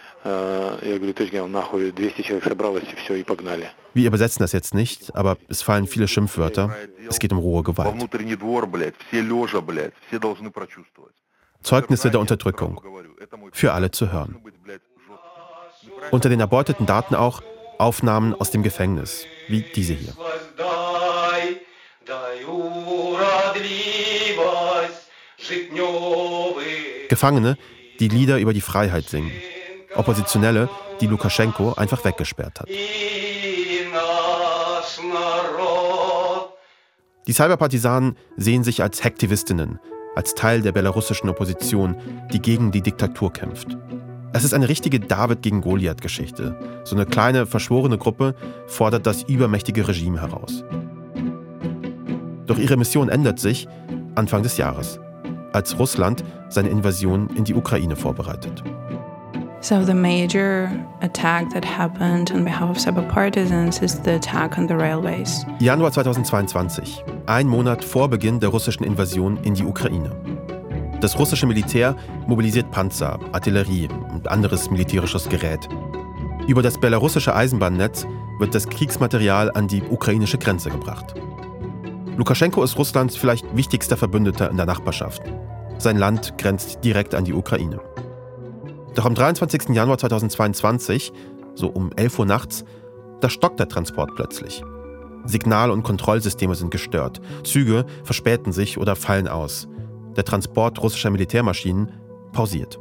Wir 3.94 4.08
übersetzen 4.08 4.42
das 4.42 4.52
jetzt 4.52 4.74
nicht, 4.74 5.14
aber 5.14 5.36
es 5.48 5.62
fallen 5.62 5.86
viele 5.86 6.08
Schimpfwörter. 6.08 6.74
Es 7.08 7.20
geht 7.20 7.32
um 7.32 7.38
rohe 7.38 7.62
Gewalt. 7.62 7.94
Zeugnisse 11.62 12.10
der 12.10 12.20
Unterdrückung. 12.20 12.80
Für 13.52 13.72
alle 13.72 13.90
zu 13.90 14.12
hören. 14.12 14.36
Unter 16.10 16.28
den 16.28 16.40
erbeuteten 16.40 16.86
Daten 16.86 17.14
auch 17.14 17.42
Aufnahmen 17.78 18.34
aus 18.34 18.50
dem 18.50 18.62
Gefängnis, 18.62 19.26
wie 19.48 19.62
diese 19.74 19.94
hier. 19.94 20.12
Gefangene, 27.08 27.58
die 28.00 28.08
Lieder 28.08 28.38
über 28.38 28.52
die 28.52 28.60
Freiheit 28.60 29.08
singen. 29.08 29.32
Oppositionelle, 29.94 30.68
die 31.00 31.06
Lukaschenko 31.06 31.74
einfach 31.74 32.04
weggesperrt 32.04 32.60
hat. 32.60 32.68
Die 37.26 37.32
Cyberpartisanen 37.32 38.16
sehen 38.36 38.64
sich 38.64 38.82
als 38.82 39.02
Hektivistinnen, 39.02 39.78
als 40.14 40.34
Teil 40.34 40.62
der 40.62 40.72
belarussischen 40.72 41.28
Opposition, 41.28 41.96
die 42.32 42.40
gegen 42.40 42.70
die 42.70 42.82
Diktatur 42.82 43.32
kämpft. 43.32 43.76
Es 44.32 44.44
ist 44.44 44.52
eine 44.52 44.68
richtige 44.68 45.00
David 45.00 45.42
gegen 45.42 45.60
Goliath-Geschichte. 45.60 46.58
So 46.84 46.96
eine 46.96 47.06
kleine, 47.06 47.46
verschworene 47.46 47.98
Gruppe 47.98 48.34
fordert 48.66 49.06
das 49.06 49.22
übermächtige 49.22 49.86
Regime 49.86 50.20
heraus. 50.20 50.64
Doch 52.46 52.58
ihre 52.58 52.76
Mission 52.76 53.08
ändert 53.08 53.38
sich 53.38 53.68
Anfang 54.16 54.42
des 54.42 54.56
Jahres, 54.56 55.00
als 55.52 55.78
Russland 55.78 56.24
seine 56.48 56.68
Invasion 56.68 57.30
in 57.36 57.44
die 57.44 57.54
Ukraine 57.54 57.96
vorbereitet. 57.96 58.62
So 59.64 59.82
the 59.82 59.94
major 59.94 60.68
attack 61.00 61.48
that 61.54 61.64
happened 61.64 62.30
on 62.32 62.44
behalf 62.44 62.68
of 62.68 62.76
cyber 62.76 63.08
partisans 63.08 63.80
is 63.80 63.98
the 64.00 64.16
attack 64.16 64.58
on 64.58 64.68
the 64.68 64.76
railways. 64.76 65.46
Januar 65.58 65.90
2022, 65.90 67.02
ein 67.24 67.48
Monat 67.48 67.82
vor 67.82 68.10
Beginn 68.10 68.40
der 68.40 68.50
russischen 68.50 68.84
Invasion 68.84 69.38
in 69.42 69.54
die 69.54 69.64
Ukraine. 69.64 70.10
Das 71.00 71.18
russische 71.18 71.46
Militär 71.46 71.96
mobilisiert 72.26 72.70
Panzer, 72.72 73.18
Artillerie 73.32 73.88
und 74.12 74.30
anderes 74.30 74.70
militärisches 74.70 75.30
Gerät. 75.30 75.66
Über 76.46 76.60
das 76.60 76.76
belarussische 76.76 77.34
Eisenbahnnetz 77.34 78.06
wird 78.40 78.54
das 78.54 78.68
Kriegsmaterial 78.68 79.50
an 79.52 79.66
die 79.66 79.82
ukrainische 79.82 80.36
Grenze 80.36 80.68
gebracht. 80.68 81.14
Lukaschenko 82.18 82.62
ist 82.62 82.76
Russlands 82.76 83.16
vielleicht 83.16 83.56
wichtigster 83.56 83.96
Verbündeter 83.96 84.50
in 84.50 84.58
der 84.58 84.66
Nachbarschaft. 84.66 85.22
Sein 85.78 85.96
Land 85.96 86.36
grenzt 86.36 86.84
direkt 86.84 87.14
an 87.14 87.24
die 87.24 87.32
Ukraine. 87.32 87.80
Doch 88.94 89.06
am 89.06 89.14
23. 89.14 89.70
Januar 89.70 89.98
2022, 89.98 91.12
so 91.54 91.68
um 91.68 91.90
11 91.96 92.18
Uhr 92.18 92.26
nachts, 92.26 92.64
da 93.20 93.28
stockt 93.28 93.58
der 93.58 93.68
Transport 93.68 94.14
plötzlich. 94.14 94.62
Signal- 95.24 95.70
und 95.70 95.82
Kontrollsysteme 95.82 96.54
sind 96.54 96.70
gestört, 96.70 97.20
Züge 97.44 97.86
verspäten 98.04 98.52
sich 98.52 98.78
oder 98.78 98.94
fallen 98.96 99.28
aus 99.28 99.68
der 100.16 100.24
Transport 100.24 100.80
russischer 100.82 101.10
Militärmaschinen, 101.10 101.90
pausiert. 102.32 102.78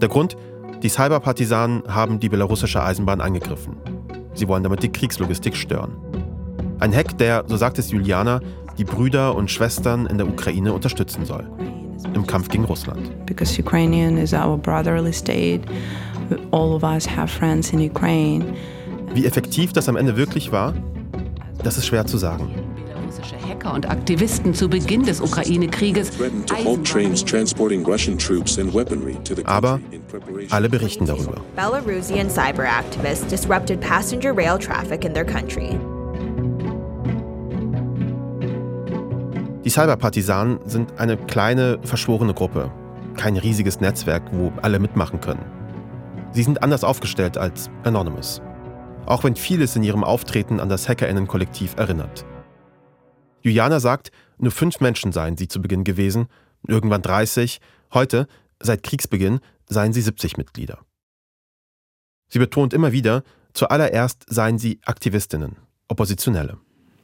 Der 0.00 0.08
Grund? 0.08 0.36
Die 0.82 0.88
Cyberpartisanen 0.88 1.82
haben 1.88 2.20
die 2.20 2.28
belarussische 2.28 2.82
Eisenbahn 2.82 3.20
angegriffen. 3.20 3.76
Sie 4.34 4.46
wollen 4.46 4.62
damit 4.62 4.82
die 4.82 4.92
Kriegslogistik 4.92 5.56
stören. 5.56 5.96
Ein 6.78 6.94
Hack, 6.94 7.18
der, 7.18 7.44
so 7.48 7.56
sagt 7.56 7.78
es 7.78 7.90
Juliana, 7.90 8.40
die 8.76 8.84
Brüder 8.84 9.34
und 9.34 9.50
Schwestern 9.50 10.06
in 10.06 10.18
der 10.18 10.28
Ukraine 10.28 10.72
unterstützen 10.72 11.24
soll. 11.24 11.50
Im 12.14 12.26
Kampf 12.26 12.48
gegen 12.48 12.64
Russland. 12.64 13.26
Because 13.26 13.58
Ukrainian 13.58 14.16
is 14.18 14.32
our 14.32 14.56
brotherly 14.56 15.12
state. 15.12 15.60
All 16.50 16.74
of 16.74 16.82
us 16.82 17.06
have 17.06 17.28
friends 17.28 17.72
in 17.72 17.80
Ukraine. 17.80 18.44
Wie 19.14 19.24
effektiv 19.24 19.72
das 19.72 19.88
am 19.88 19.96
Ende 19.96 20.16
wirklich 20.16 20.52
war, 20.52 20.74
das 21.62 21.78
ist 21.78 21.86
schwer 21.86 22.06
zu 22.06 22.18
sagen. 22.18 22.50
Hacker 23.48 23.74
und 23.74 23.88
Aktivisten 23.90 24.54
zu 24.54 24.68
Beginn 24.68 25.04
des 25.04 25.20
Ukraine-Krieges. 25.20 26.12
Aber 29.44 29.80
alle 30.50 30.68
berichten 30.68 31.06
darüber. 31.06 31.40
Belarusian 31.56 32.30
cyber 32.30 32.64
activists 32.64 33.26
disrupted 33.26 33.80
passenger 33.80 34.36
rail 34.36 34.58
traffic 34.58 35.04
in 35.04 35.14
their 35.14 35.24
country. 35.24 35.78
Die 39.68 39.74
Cyberpartisanen 39.74 40.60
sind 40.64 40.98
eine 40.98 41.18
kleine, 41.18 41.78
verschworene 41.82 42.32
Gruppe. 42.32 42.72
Kein 43.18 43.36
riesiges 43.36 43.80
Netzwerk, 43.80 44.22
wo 44.32 44.50
alle 44.62 44.78
mitmachen 44.78 45.20
können. 45.20 45.44
Sie 46.32 46.42
sind 46.42 46.62
anders 46.62 46.84
aufgestellt 46.84 47.36
als 47.36 47.68
Anonymous. 47.84 48.40
Auch 49.04 49.24
wenn 49.24 49.36
vieles 49.36 49.76
in 49.76 49.82
ihrem 49.82 50.04
Auftreten 50.04 50.58
an 50.58 50.70
das 50.70 50.88
Hackerinnen-Kollektiv 50.88 51.76
erinnert. 51.76 52.24
Juliana 53.42 53.78
sagt, 53.78 54.10
nur 54.38 54.52
fünf 54.52 54.80
Menschen 54.80 55.12
seien 55.12 55.36
sie 55.36 55.48
zu 55.48 55.60
Beginn 55.60 55.84
gewesen, 55.84 56.28
irgendwann 56.66 57.02
30, 57.02 57.60
heute, 57.92 58.26
seit 58.60 58.82
Kriegsbeginn, 58.82 59.40
seien 59.66 59.92
sie 59.92 60.00
70 60.00 60.38
Mitglieder. 60.38 60.78
Sie 62.28 62.38
betont 62.38 62.72
immer 62.72 62.92
wieder, 62.92 63.22
zuallererst 63.52 64.24
seien 64.30 64.56
sie 64.56 64.80
Aktivistinnen, 64.86 65.56
Oppositionelle. 65.88 66.56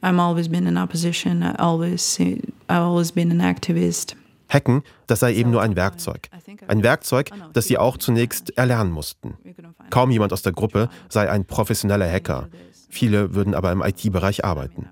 I'm 0.05 0.19
always 0.19 0.47
been 0.47 0.67
in 0.67 0.77
opposition, 0.77 1.41
I 1.41 1.55
always, 1.57 2.19
I've 2.19 2.43
always 2.69 3.11
been 3.11 3.31
an 3.31 3.41
activist. 3.41 4.15
Hacken, 4.47 4.83
das 5.07 5.21
sei 5.21 5.33
eben 5.33 5.49
nur 5.49 5.63
ein 5.63 5.75
Werkzeug. 5.75 6.29
Ein 6.67 6.83
Werkzeug, 6.83 7.31
das 7.53 7.65
sie 7.65 7.79
auch 7.79 7.97
zunächst 7.97 8.55
erlernen 8.55 8.91
mussten. 8.91 9.35
Kaum 9.89 10.11
jemand 10.11 10.31
aus 10.31 10.43
der 10.43 10.51
Gruppe 10.51 10.89
sei 11.09 11.27
ein 11.31 11.45
professioneller 11.45 12.07
Hacker. 12.07 12.49
Viele 12.87 13.33
würden 13.33 13.55
aber 13.55 13.71
im 13.71 13.81
IT-Bereich 13.81 14.45
arbeiten. 14.45 14.89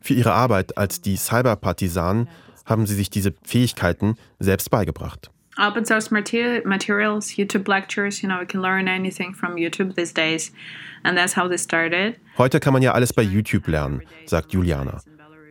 Für 0.00 0.14
ihre 0.14 0.32
Arbeit 0.32 0.78
als 0.78 1.02
die 1.02 1.18
Cyberpartisanen 1.18 2.30
haben 2.64 2.86
sie 2.86 2.94
sich 2.94 3.10
diese 3.10 3.34
Fähigkeiten 3.42 4.16
selbst 4.38 4.70
beigebracht. 4.70 5.30
Open 5.58 5.84
source 5.84 6.10
materials, 6.10 7.36
YouTube 7.36 7.68
lectures, 7.68 8.22
you 8.22 8.28
know, 8.28 8.38
we 8.40 8.46
can 8.46 8.62
learn 8.62 8.88
anything 8.88 9.34
from 9.34 9.56
YouTube 9.56 9.94
these 9.94 10.12
days. 10.12 10.50
And 11.04 11.16
that's 11.16 11.34
how 11.34 11.48
this 11.48 11.62
started. 11.62 12.16
Heute 12.38 12.58
kann 12.58 12.72
man 12.72 12.82
ja 12.82 12.92
alles 12.92 13.12
bei 13.12 13.22
YouTube 13.22 13.68
lernen, 13.68 14.02
sagt 14.26 14.52
Juliana. 14.52 15.02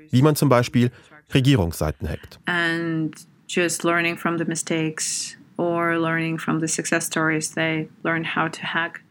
Wie 0.09 0.21
man 0.21 0.35
zum 0.35 0.49
Beispiel 0.49 0.91
Regierungsseiten 1.33 2.09
hackt. 2.09 2.39
And 2.47 3.13
just 3.47 3.83
learning 3.83 4.17
from 4.17 4.37
the 4.37 4.45
mistakes 4.45 5.37
or 5.57 5.97
learning 5.99 6.39
from 6.39 6.59
the 6.59 6.67
success 6.67 7.05
stories, 7.05 7.51
they 7.51 7.89
learn 8.03 8.23
how 8.35 8.49
to 8.49 8.61
hack. 8.63 9.01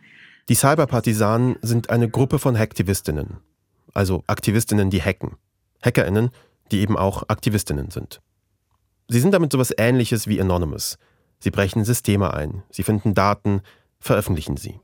Die 0.48 0.56
Cyberpartisanen 0.56 1.56
sind 1.62 1.90
eine 1.90 2.08
Gruppe 2.08 2.40
von 2.40 2.58
Hacktivistinnen, 2.58 3.36
also 3.94 4.24
Aktivistinnen, 4.26 4.90
die 4.90 5.00
hacken. 5.00 5.36
Hackerinnen, 5.84 6.30
die 6.72 6.80
eben 6.80 6.96
auch 6.96 7.28
Aktivistinnen 7.28 7.90
sind. 7.90 8.20
Sie 9.12 9.18
sind 9.18 9.34
damit 9.34 9.50
sowas 9.50 9.74
ähnliches 9.76 10.28
wie 10.28 10.40
Anonymous. 10.40 10.96
Sie 11.40 11.50
brechen 11.50 11.84
Systeme 11.84 12.32
ein, 12.32 12.62
sie 12.70 12.84
finden 12.84 13.12
Daten, 13.12 13.62
veröffentlichen 13.98 14.56
sie. 14.56 14.78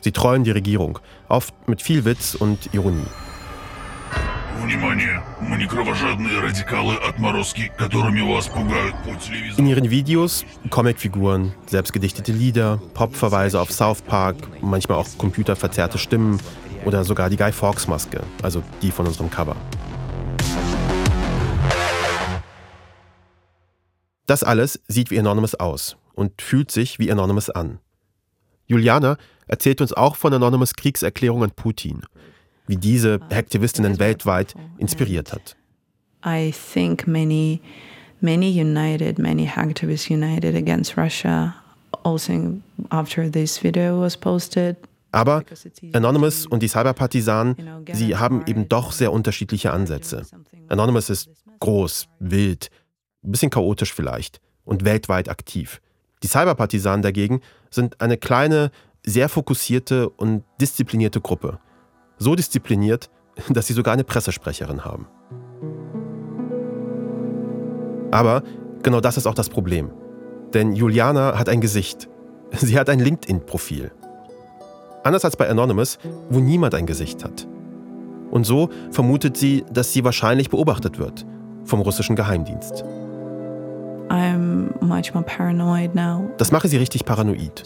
Sie 0.00 0.12
trollen 0.12 0.44
die 0.44 0.50
Regierung, 0.50 0.98
oft 1.28 1.52
mit 1.68 1.82
viel 1.82 2.06
Witz 2.06 2.34
und 2.34 2.72
Ironie. 2.72 3.04
In 9.58 9.66
ihren 9.66 9.90
Videos 9.90 10.46
Comicfiguren, 10.70 11.52
selbstgedichtete 11.66 12.32
Lieder, 12.32 12.80
Popverweise 12.94 13.60
auf 13.60 13.70
South 13.70 14.00
Park, 14.00 14.36
manchmal 14.62 14.96
auch 14.96 15.18
computerverzerrte 15.18 15.98
Stimmen, 15.98 16.40
oder 16.86 17.04
sogar 17.04 17.28
die 17.28 17.36
Guy 17.36 17.52
Fawkes 17.52 17.88
Maske, 17.88 18.22
also 18.42 18.62
die 18.80 18.90
von 18.90 19.06
unserem 19.06 19.28
Cover. 19.28 19.56
Das 24.26 24.42
alles 24.42 24.80
sieht 24.88 25.10
wie 25.10 25.18
Anonymous 25.18 25.54
aus 25.54 25.96
und 26.14 26.42
fühlt 26.42 26.70
sich 26.70 26.98
wie 26.98 27.10
Anonymous 27.10 27.50
an. 27.50 27.78
Juliana 28.66 29.16
erzählt 29.46 29.80
uns 29.80 29.92
auch 29.92 30.16
von 30.16 30.32
Anonymous 30.32 30.74
Kriegserklärung 30.74 31.44
an 31.44 31.52
Putin, 31.52 32.02
wie 32.66 32.76
diese 32.76 33.20
Aktivistinnen 33.30 34.00
weltweit 34.00 34.54
inspiriert 34.78 35.32
hat. 35.32 35.56
I 36.24 36.52
think 36.52 37.06
many, 37.06 37.60
many 38.20 38.60
united, 38.60 39.18
many 39.18 39.48
activists 39.48 40.10
united 40.10 40.56
against 40.56 40.96
Russia. 40.98 41.54
Also 42.02 42.60
after 42.90 43.30
this 43.30 43.62
video 43.62 44.00
was 44.00 44.16
posted, 44.16 44.76
aber 45.12 45.44
Anonymous 45.94 46.46
und 46.46 46.62
die 46.62 46.68
Cyberpartisanen, 46.68 47.56
sie 47.92 48.16
haben 48.16 48.42
eben 48.46 48.68
doch 48.68 48.92
sehr 48.92 49.12
unterschiedliche 49.12 49.72
Ansätze. 49.72 50.26
Anonymous 50.68 51.08
ist 51.08 51.30
groß, 51.60 52.08
wild, 52.18 52.70
ein 53.26 53.32
bisschen 53.32 53.50
chaotisch 53.50 53.92
vielleicht 53.92 54.40
und 54.64 54.84
weltweit 54.84 55.28
aktiv. 55.28 55.80
Die 56.22 56.28
Cyberpartisanen 56.28 57.02
dagegen 57.02 57.40
sind 57.70 58.00
eine 58.00 58.16
kleine, 58.16 58.70
sehr 59.04 59.28
fokussierte 59.28 60.08
und 60.08 60.44
disziplinierte 60.60 61.20
Gruppe. 61.20 61.58
So 62.18 62.34
diszipliniert, 62.34 63.10
dass 63.50 63.66
sie 63.66 63.74
sogar 63.74 63.92
eine 63.92 64.04
Pressesprecherin 64.04 64.84
haben. 64.84 65.06
Aber 68.10 68.42
genau 68.82 69.00
das 69.00 69.16
ist 69.16 69.26
auch 69.26 69.34
das 69.34 69.48
Problem. 69.48 69.90
Denn 70.54 70.74
Juliana 70.74 71.38
hat 71.38 71.48
ein 71.48 71.60
Gesicht. 71.60 72.08
Sie 72.52 72.78
hat 72.78 72.88
ein 72.88 73.00
LinkedIn-Profil. 73.00 73.90
Anders 75.02 75.24
als 75.24 75.36
bei 75.36 75.50
Anonymous, 75.50 75.98
wo 76.30 76.38
niemand 76.38 76.74
ein 76.74 76.86
Gesicht 76.86 77.24
hat. 77.24 77.46
Und 78.30 78.44
so 78.44 78.70
vermutet 78.92 79.36
sie, 79.36 79.64
dass 79.70 79.92
sie 79.92 80.04
wahrscheinlich 80.04 80.48
beobachtet 80.48 80.98
wird 80.98 81.26
vom 81.64 81.80
russischen 81.80 82.16
Geheimdienst. 82.16 82.84
Das 86.38 86.52
mache 86.52 86.68
sie 86.68 86.76
richtig 86.76 87.04
paranoid. 87.04 87.62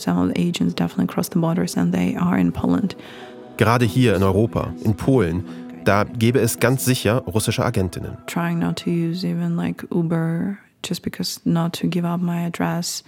Gerade 3.56 3.85
hier 3.85 4.16
in 4.16 4.23
Europa, 4.23 4.73
in 4.85 4.97
Polen, 4.97 5.44
da 5.85 6.04
gäbe 6.04 6.40
es 6.40 6.61
ganz 6.61 6.85
sicher 6.85 7.23
russische 7.26 7.64
Agentinnen. 7.64 8.16
Trying 8.26 8.59
not 8.59 8.76
to 8.85 8.90
use 8.90 9.26
even 9.26 9.56
like 9.56 9.87
Uber 9.90 10.59
just 10.82 11.02
because 11.02 11.40
not 11.44 11.78
to 11.80 11.88
give 11.88 12.06
up 12.06 12.20
my 12.20 12.47
address 12.47 13.04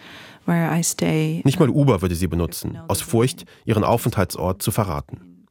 where 0.47 0.69
I 0.71 0.83
stay. 0.83 1.43
Nicht 1.45 1.59
mal 1.59 1.71
Uber 1.71 2.03
würde 2.03 2.15
sie 2.15 2.27
benutzen, 2.27 2.79
aus 2.89 3.01
Furcht, 3.01 3.45
ihren 3.65 3.85
Aufenthaltsort 3.85 4.62
zu 4.62 4.71
verraten. 4.71 5.47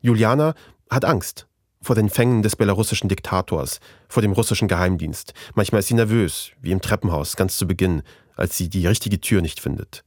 Juliana 0.00 0.54
hat 0.90 1.04
Angst 1.04 1.46
vor 1.82 1.94
den 1.94 2.10
Fängen 2.10 2.42
des 2.42 2.56
belarussischen 2.56 3.08
Diktators, 3.08 3.80
vor 4.08 4.22
dem 4.22 4.32
russischen 4.32 4.68
Geheimdienst. 4.68 5.32
Manchmal 5.54 5.80
ist 5.80 5.88
sie 5.88 5.94
nervös, 5.94 6.50
wie 6.60 6.72
im 6.72 6.80
Treppenhaus 6.80 7.36
ganz 7.36 7.56
zu 7.56 7.66
Beginn, 7.66 8.02
als 8.36 8.56
sie 8.56 8.68
die 8.68 8.86
richtige 8.86 9.20
Tür 9.20 9.40
nicht 9.40 9.60
findet. 9.60 10.04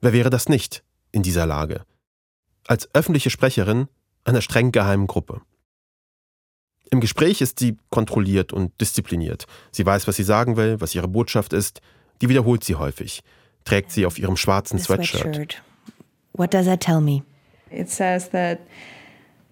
Wer 0.00 0.12
wäre 0.12 0.30
das 0.30 0.48
nicht 0.48 0.82
in 1.12 1.22
dieser 1.22 1.46
Lage? 1.46 1.84
Als 2.66 2.88
öffentliche 2.94 3.30
Sprecherin 3.30 3.88
einer 4.24 4.42
streng 4.42 4.72
geheimen 4.72 5.06
Gruppe. 5.06 5.40
Im 6.90 7.00
Gespräch 7.00 7.40
ist 7.40 7.58
sie 7.58 7.78
kontrolliert 7.88 8.52
und 8.52 8.78
diszipliniert. 8.80 9.46
Sie 9.70 9.86
weiß, 9.86 10.06
was 10.06 10.16
sie 10.16 10.24
sagen 10.24 10.56
will, 10.56 10.80
was 10.80 10.94
ihre 10.94 11.08
Botschaft 11.08 11.54
ist. 11.54 11.80
Die 12.20 12.28
wiederholt 12.28 12.64
sie 12.64 12.74
häufig. 12.74 13.22
Trägt 13.64 13.90
sie 13.90 14.04
auf 14.04 14.18
ihrem 14.18 14.36
schwarzen 14.36 14.78
Sweatshirt. 14.78 15.62
What 16.34 16.52
does 16.52 16.66
that 16.66 16.80
tell 16.80 17.00
me? 17.00 17.22
It 17.70 17.88
says 17.88 18.28
that 18.30 18.58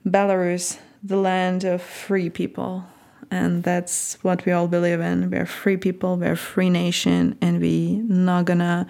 Belarus, 0.04 0.76
the 1.02 1.16
land 1.16 1.64
of 1.64 1.82
free 1.82 2.30
people, 2.30 2.84
and 3.30 3.62
that's 3.62 4.18
what 4.22 4.44
we 4.44 4.52
all 4.52 4.68
believe 4.68 5.00
in. 5.00 5.30
We're 5.30 5.46
free 5.46 5.76
people, 5.76 6.16
we're 6.16 6.32
a 6.32 6.36
free 6.36 6.70
nation, 6.70 7.36
and 7.40 7.60
we 7.60 8.02
not 8.08 8.46
gonna 8.46 8.86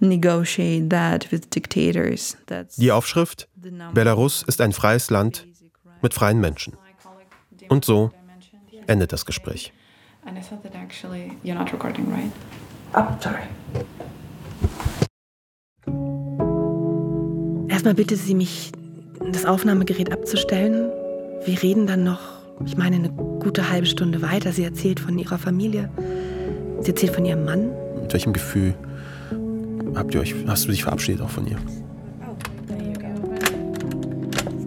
negotiate 0.00 0.90
that 0.90 1.30
with 1.30 1.50
dictators. 1.50 2.36
That's 2.46 2.76
Die 2.76 2.92
Aufschrift: 2.92 3.48
Belarus 3.94 4.44
ist 4.46 4.60
ein 4.60 4.72
freies 4.72 5.10
Land 5.10 5.46
mit 6.02 6.14
freien 6.14 6.40
Menschen. 6.40 6.76
Und 7.68 7.84
so 7.84 8.10
endet 8.86 9.12
das 9.12 9.24
Gespräch. 9.26 9.72
Erstmal 17.68 17.94
bittet 17.94 18.18
sie 18.18 18.34
mich, 18.34 18.72
das 19.32 19.44
Aufnahmegerät 19.44 20.12
abzustellen. 20.12 20.90
Wir 21.44 21.62
reden 21.62 21.86
dann 21.86 22.04
noch, 22.04 22.20
ich 22.64 22.76
meine, 22.76 22.96
eine 22.96 23.10
gute 23.10 23.70
halbe 23.70 23.86
Stunde 23.86 24.22
weiter. 24.22 24.52
Sie 24.52 24.64
erzählt 24.64 25.00
von 25.00 25.18
ihrer 25.18 25.38
Familie. 25.38 25.90
Sie 26.80 26.90
erzählt 26.90 27.14
von 27.14 27.24
ihrem 27.24 27.44
Mann. 27.44 27.70
Mit 28.02 28.12
welchem 28.12 28.32
Gefühl 28.32 28.74
habt 29.94 30.14
ihr 30.14 30.20
euch, 30.20 30.34
hast 30.46 30.66
du 30.66 30.70
dich 30.70 30.82
verabschiedet 30.82 31.22
auch 31.22 31.30
von 31.30 31.46
ihr? 31.46 31.56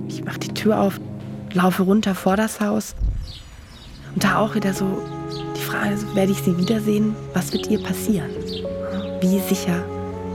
Ich 0.08 0.24
mach 0.24 0.38
die 0.38 0.54
Tür 0.54 0.80
auf, 0.80 1.00
laufe 1.54 1.84
runter 1.84 2.16
vor 2.16 2.36
das 2.36 2.60
Haus. 2.60 2.96
Und 4.14 4.24
da 4.24 4.40
auch 4.40 4.56
wieder 4.56 4.74
so 4.74 4.86
die 5.56 5.62
Frage, 5.62 5.96
werde 6.14 6.32
ich 6.32 6.40
sie 6.40 6.58
wiedersehen? 6.58 7.16
Was 7.34 7.54
wird 7.54 7.70
ihr 7.70 7.82
passieren? 7.82 8.30
Wie 9.22 9.40
sicher 9.40 9.84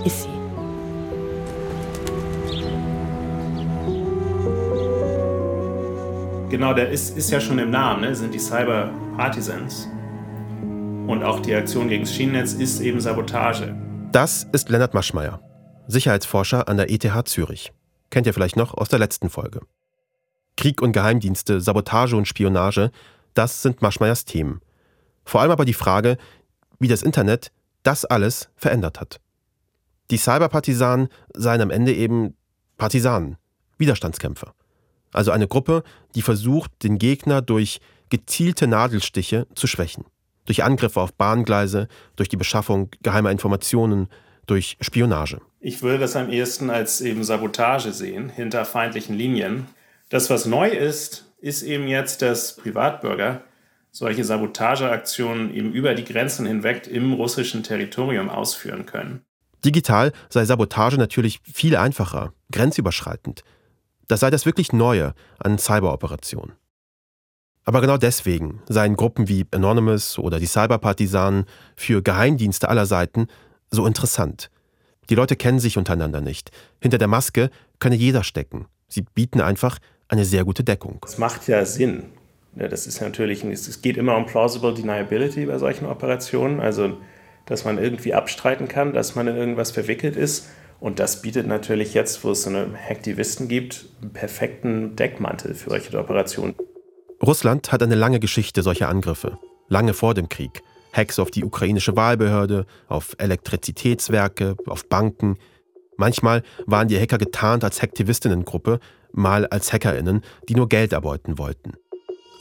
ist 0.05 0.23
sie? 0.23 0.36
Genau, 6.57 6.73
der 6.73 6.89
ist, 6.89 7.19
ist 7.19 7.31
ja 7.31 7.39
schon 7.39 7.59
im 7.59 7.69
Namen, 7.69 8.01
ne? 8.01 8.15
sind 8.15 8.33
die 8.33 8.39
Cyber 8.39 8.91
Partisans. 9.15 9.91
Und 11.07 11.23
auch 11.23 11.41
die 11.41 11.55
Aktion 11.55 11.91
gegen 11.91 12.05
das 12.05 12.15
Schienennetz 12.15 12.55
ist 12.55 12.81
eben 12.81 12.99
Sabotage. 12.99 13.77
Das 14.11 14.47
ist 14.53 14.71
Lennart 14.71 14.95
Maschmeyer, 14.95 15.43
Sicherheitsforscher 15.87 16.67
an 16.67 16.79
der 16.79 16.91
ETH 16.91 17.29
Zürich. 17.29 17.75
Kennt 18.09 18.27
ihr 18.27 18.33
vielleicht 18.33 18.57
noch 18.57 18.73
aus 18.73 18.89
der 18.89 18.99
letzten 18.99 19.29
Folge. 19.29 19.61
Krieg 20.57 20.81
und 20.81 20.93
Geheimdienste, 20.93 21.61
Sabotage 21.61 22.17
und 22.17 22.27
Spionage, 22.27 22.91
das 23.35 23.61
sind 23.61 23.83
Maschmeyers 23.83 24.25
Themen. 24.25 24.63
Vor 25.27 25.43
allem 25.43 25.51
aber 25.51 25.67
die 25.67 25.75
Frage, 25.75 26.17
wie 26.79 26.89
das 26.89 27.03
Internet 27.03 27.53
das 27.83 28.07
alles 28.07 28.49
verändert 28.57 28.99
hat. 28.99 29.21
Die 30.11 30.17
Cyberpartisanen 30.17 31.09
seien 31.35 31.61
am 31.61 31.69
Ende 31.69 31.93
eben 31.93 32.35
Partisanen, 32.79 33.37
Widerstandskämpfer. 33.77 34.56
Also 35.17 35.31
eine 35.31 35.49
Gruppe, 35.49 35.83
die 36.15 36.21
versucht, 36.21 36.71
den 36.83 36.99
Gegner 36.99 37.41
durch 37.41 37.81
gezielte 38.11 38.67
Nadelstiche 38.67 39.47
zu 39.55 39.67
schwächen. 39.67 40.05
Durch 40.45 40.63
Angriffe 40.63 41.01
auf 41.01 41.15
Bahngleise, 41.15 41.89
durch 42.17 42.29
die 42.29 42.37
Beschaffung 42.37 42.91
geheimer 43.03 43.31
Informationen, 43.31 44.09
durch 44.47 44.77
Spionage. 44.81 45.41
Ich 45.59 45.83
würde 45.83 46.01
das 46.01 46.17
am 46.17 46.31
ehesten 46.31 46.69
als 46.69 47.01
eben 47.01 47.25
Sabotage 47.25 47.93
sehen, 47.93 48.29
hinter 48.29 48.67
feindlichen 48.67 49.17
Linien. 49.17 49.67
Das, 50.11 50.29
was 50.29 50.45
neu 50.45 50.69
ist, 50.69 51.33
ist 51.41 51.63
eben 51.63 51.89
jetzt, 51.89 52.21
dass 52.21 52.55
Privatbürger 52.57 53.43
solche 53.91 54.23
Sabotageaktionen 54.23 55.53
eben 55.55 55.73
über 55.73 55.95
die 55.95 56.05
Grenzen 56.05 56.45
hinweg 56.45 56.87
im 56.87 57.15
russischen 57.15 57.63
Territorium 57.63 58.29
ausführen 58.29 58.85
können. 58.85 59.25
Digital 59.65 60.13
sei 60.29 60.45
Sabotage 60.45 60.99
natürlich 60.99 61.41
viel 61.43 61.75
einfacher, 61.75 62.35
grenzüberschreitend. 62.53 63.43
Das 64.09 64.21
sei 64.21 64.31
das 64.31 64.47
wirklich 64.47 64.73
Neue 64.73 65.15
an 65.39 65.59
Cyberoperationen. 65.59 66.55
Aber 67.65 67.81
genau 67.81 67.97
deswegen 67.97 68.63
seien 68.69 68.95
Gruppen 68.95 69.29
wie 69.29 69.45
Anonymous 69.51 70.19
oder 70.19 70.39
die 70.39 70.47
Cyberpartisanen 70.47 71.47
für 71.75 72.01
Geheimdienste 72.01 72.69
aller 72.69 72.87
Seiten 72.87 73.27
so 73.71 73.87
interessant. 73.87 74.51
Die 75.11 75.17
Leute 75.17 75.35
kennen 75.35 75.59
sich 75.59 75.77
untereinander 75.77 76.21
nicht. 76.21 76.53
Hinter 76.81 76.99
der 76.99 77.09
Maske 77.09 77.51
könne 77.81 77.97
jeder 77.97 78.23
stecken. 78.23 78.67
Sie 78.89 79.03
bieten 79.03 79.41
einfach 79.41 79.79
eine 80.09 80.25
sehr 80.25 80.45
gute 80.45 80.63
Deckung. 80.63 81.05
Es 81.05 81.19
macht 81.19 81.49
ja 81.49 81.65
Sinn. 81.65 82.05
Das 82.55 82.87
ist 82.87 83.01
natürlich, 83.01 83.45
es 83.45 83.83
geht 83.83 83.97
immer 83.97 84.17
um 84.17 84.27
plausible 84.27 84.73
deniability 84.73 85.47
bei 85.47 85.59
solchen 85.59 85.87
Operationen, 85.87 86.61
also 86.61 86.97
dass 87.45 87.65
man 87.65 87.79
irgendwie 87.79 88.15
abstreiten 88.15 88.67
kann, 88.67 88.93
dass 88.93 89.15
man 89.15 89.29
in 89.29 89.37
irgendwas 89.37 89.73
verwickelt 89.73 90.17
ist. 90.17 90.49
Und 90.81 90.99
das 90.99 91.23
bietet 91.23 91.47
natürlich 91.47 91.95
jetzt, 91.95 92.23
wo 92.25 92.33
es 92.33 92.43
so 92.43 92.51
eine 92.51 92.75
Hacktivisten 92.77 93.49
gibt, 93.49 93.87
einen 94.03 94.13
perfekten 94.13 94.97
Deckmantel 94.97 95.55
für 95.55 95.71
solche 95.71 95.99
Operationen. 95.99 96.55
Russland 97.23 97.73
hat 97.73 97.83
eine 97.83 97.95
lange 97.95 98.21
Geschichte 98.21 98.63
solcher 98.63 98.89
Angriffe, 98.89 99.39
lange 99.69 99.95
vor 99.95 100.15
dem 100.15 100.29
Krieg. 100.29 100.63
Hacks 100.93 101.19
auf 101.19 101.31
die 101.31 101.45
ukrainische 101.45 101.97
Wahlbehörde, 101.97 102.67
auf 102.89 103.17
Elektrizitätswerke, 103.19 104.57
auf 104.67 104.89
Banken. 104.89 105.39
Manchmal 105.97 106.43
waren 106.67 106.89
die 106.89 106.99
Hacker 106.99 107.19
getarnt 107.19 107.65
als 107.65 107.83
Hacktivistinnengruppe, 107.83 108.81
mal 109.13 109.47
als 109.47 109.73
Hackerinnen, 109.73 110.23
die 110.49 110.55
nur 110.55 110.69
Geld 110.69 110.93
erbeuten 110.93 111.39
wollten. 111.39 111.73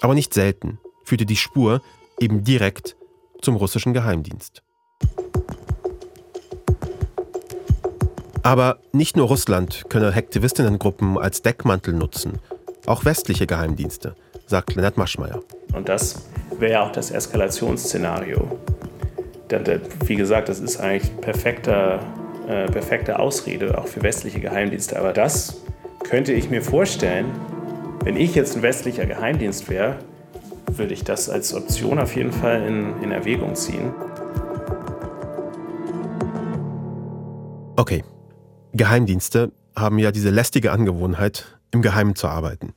Aber 0.01 0.13
nicht 0.13 0.33
selten 0.33 0.79
führte 1.03 1.25
die 1.25 1.35
Spur 1.35 1.81
eben 2.19 2.43
direkt 2.43 2.95
zum 3.41 3.55
russischen 3.55 3.93
Geheimdienst. 3.93 4.64
Aber 8.45 8.77
nicht 8.91 9.17
nur 9.17 9.25
Russland 9.25 9.85
könne 9.89 10.13
Hacktivistinnengruppen 10.13 11.17
als 11.17 11.41
Deckmantel 11.41 11.95
nutzen, 11.95 12.33
auch 12.85 13.03
westliche 13.03 13.47
Geheimdienste, 13.47 14.15
sagt 14.45 14.75
Lennart 14.75 14.97
Maschmeyer. 14.97 15.39
Und 15.73 15.89
das 15.89 16.27
wäre 16.59 16.73
ja 16.73 16.83
auch 16.83 16.91
das 16.91 17.09
Eskalationsszenario. 17.09 18.59
Denn, 19.49 19.81
wie 20.05 20.15
gesagt, 20.15 20.47
das 20.47 20.59
ist 20.59 20.79
eigentlich 20.79 21.19
perfekter, 21.21 21.99
äh, 22.47 22.67
perfekte 22.67 23.17
Ausrede 23.17 23.79
auch 23.79 23.87
für 23.87 24.03
westliche 24.03 24.39
Geheimdienste. 24.39 24.99
Aber 24.99 25.11
das 25.11 25.57
könnte 26.03 26.31
ich 26.31 26.51
mir 26.51 26.61
vorstellen, 26.61 27.25
wenn 28.03 28.15
ich 28.15 28.35
jetzt 28.35 28.55
ein 28.55 28.61
westlicher 28.61 29.07
Geheimdienst 29.07 29.71
wäre, 29.71 29.95
würde 30.67 30.93
ich 30.93 31.03
das 31.03 31.31
als 31.31 31.55
Option 31.55 31.97
auf 31.97 32.15
jeden 32.15 32.31
Fall 32.31 32.61
in, 32.61 33.01
in 33.01 33.11
Erwägung 33.11 33.55
ziehen. 33.55 33.91
Okay. 37.75 38.03
Geheimdienste 38.77 39.51
haben 39.75 39.99
ja 39.99 40.11
diese 40.11 40.29
lästige 40.29 40.71
Angewohnheit, 40.71 41.57
im 41.71 41.81
Geheimen 41.81 42.15
zu 42.15 42.27
arbeiten. 42.27 42.73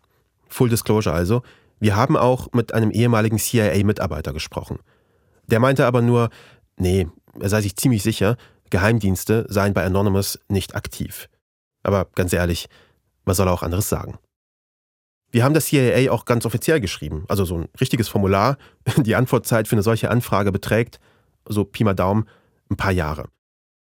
Full 0.49 0.69
Disclosure 0.69 1.15
also, 1.15 1.43
wir 1.79 1.95
haben 1.95 2.17
auch 2.17 2.49
mit 2.53 2.75
einem 2.75 2.91
ehemaligen 2.91 3.39
CIA-Mitarbeiter 3.39 4.33
gesprochen. 4.33 4.81
Der 5.47 5.61
meinte 5.61 5.87
aber 5.87 6.03
nur, 6.03 6.31
Nee, 6.79 7.09
er 7.39 7.49
sei 7.49 7.61
sich 7.61 7.77
ziemlich 7.77 8.03
sicher, 8.03 8.37
Geheimdienste 8.71 9.47
seien 9.49 9.75
bei 9.75 9.85
Anonymous 9.85 10.39
nicht 10.49 10.75
aktiv. 10.75 11.29
Aber 11.83 12.07
ganz 12.15 12.33
ehrlich, 12.33 12.69
was 13.25 13.37
soll 13.37 13.49
er 13.49 13.53
auch 13.53 13.63
anderes 13.63 13.89
sagen? 13.89 14.19
Wir 15.31 15.45
haben 15.45 15.55
das 15.55 15.67
CIA 15.67 16.11
auch 16.11 16.25
ganz 16.25 16.47
offiziell 16.47 16.81
geschrieben, 16.81 17.25
also 17.29 17.45
so 17.45 17.59
ein 17.59 17.69
richtiges 17.81 18.09
Formular. 18.09 18.57
Die 18.97 19.17
Antwortzeit 19.17 19.69
für 19.69 19.75
eine 19.75 19.83
solche 19.83 20.11
Anfrage 20.11 20.53
beträgt, 20.53 21.01
so 21.47 21.65
Pi 21.65 21.85
mal 21.85 21.95
Daumen, 21.95 22.27
ein 22.71 22.77
paar 22.77 22.93
Jahre. 22.93 23.29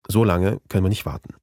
So 0.07 0.23
lange 0.23 0.59
können 0.67 0.83
wir 0.83 0.89
nicht 0.89 1.05
warten. 1.05 1.35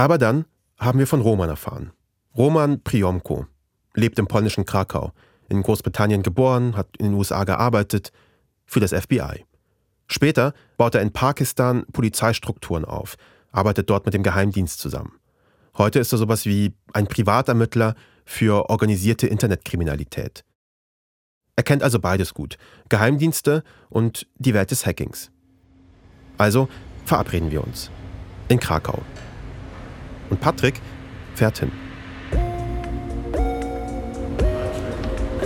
Aber 0.00 0.16
dann 0.16 0.46
haben 0.78 0.98
wir 0.98 1.06
von 1.06 1.20
Roman 1.20 1.50
erfahren. 1.50 1.92
Roman 2.34 2.82
Priomko 2.82 3.44
lebt 3.92 4.18
im 4.18 4.28
polnischen 4.28 4.64
Krakau, 4.64 5.12
in 5.50 5.62
Großbritannien 5.62 6.22
geboren, 6.22 6.74
hat 6.74 6.96
in 6.96 7.04
den 7.04 7.14
USA 7.14 7.44
gearbeitet, 7.44 8.10
für 8.64 8.80
das 8.80 8.94
FBI. 8.94 9.44
Später 10.06 10.54
baut 10.78 10.94
er 10.94 11.02
in 11.02 11.12
Pakistan 11.12 11.84
Polizeistrukturen 11.92 12.86
auf, 12.86 13.16
arbeitet 13.52 13.90
dort 13.90 14.06
mit 14.06 14.14
dem 14.14 14.22
Geheimdienst 14.22 14.80
zusammen. 14.80 15.18
Heute 15.76 15.98
ist 15.98 16.12
er 16.12 16.18
sowas 16.18 16.46
wie 16.46 16.72
ein 16.94 17.06
Privatermittler 17.06 17.94
für 18.24 18.70
organisierte 18.70 19.26
Internetkriminalität. 19.26 20.46
Er 21.56 21.62
kennt 21.62 21.82
also 21.82 21.98
beides 21.98 22.32
gut, 22.32 22.56
Geheimdienste 22.88 23.62
und 23.90 24.26
die 24.36 24.54
Welt 24.54 24.70
des 24.70 24.86
Hackings. 24.86 25.30
Also 26.38 26.70
verabreden 27.04 27.50
wir 27.50 27.62
uns. 27.62 27.90
In 28.48 28.58
Krakau. 28.58 29.02
Und 30.30 30.40
Patrick 30.40 30.80
fährt 31.34 31.58
hin. 31.58 31.70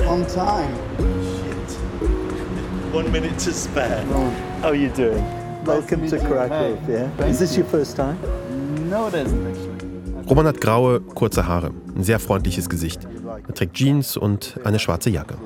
On 0.09 0.25
time. 0.27 0.68
Shit. 1.23 1.79
One 2.94 3.11
minute 3.11 3.37
to 3.44 3.51
spare. 3.51 4.05
How 4.61 4.68
are 4.68 4.77
you 4.77 4.90
doing? 4.90 5.25
Welcome 5.64 6.09
to 6.11 6.18
Krakow. 6.18 6.77
Yeah. 6.88 7.27
Is 7.27 7.38
this 7.38 7.57
your 7.57 7.66
first 7.66 7.97
time? 7.97 8.16
No, 8.88 9.09
it 9.09 9.14
isn't 9.14 9.47
actually. 9.47 9.75
Roman 10.29 10.47
hat 10.47 10.61
graue, 10.61 11.01
kurze 11.01 11.47
Haare, 11.47 11.70
ein 11.94 12.03
sehr 12.03 12.18
freundliches 12.18 12.68
Gesicht. 12.70 13.07
Er 13.47 13.55
trägt 13.55 13.75
Jeans 13.75 14.16
und 14.16 14.59
eine 14.64 14.79
schwarze 14.79 15.11
Jacke. 15.11 15.37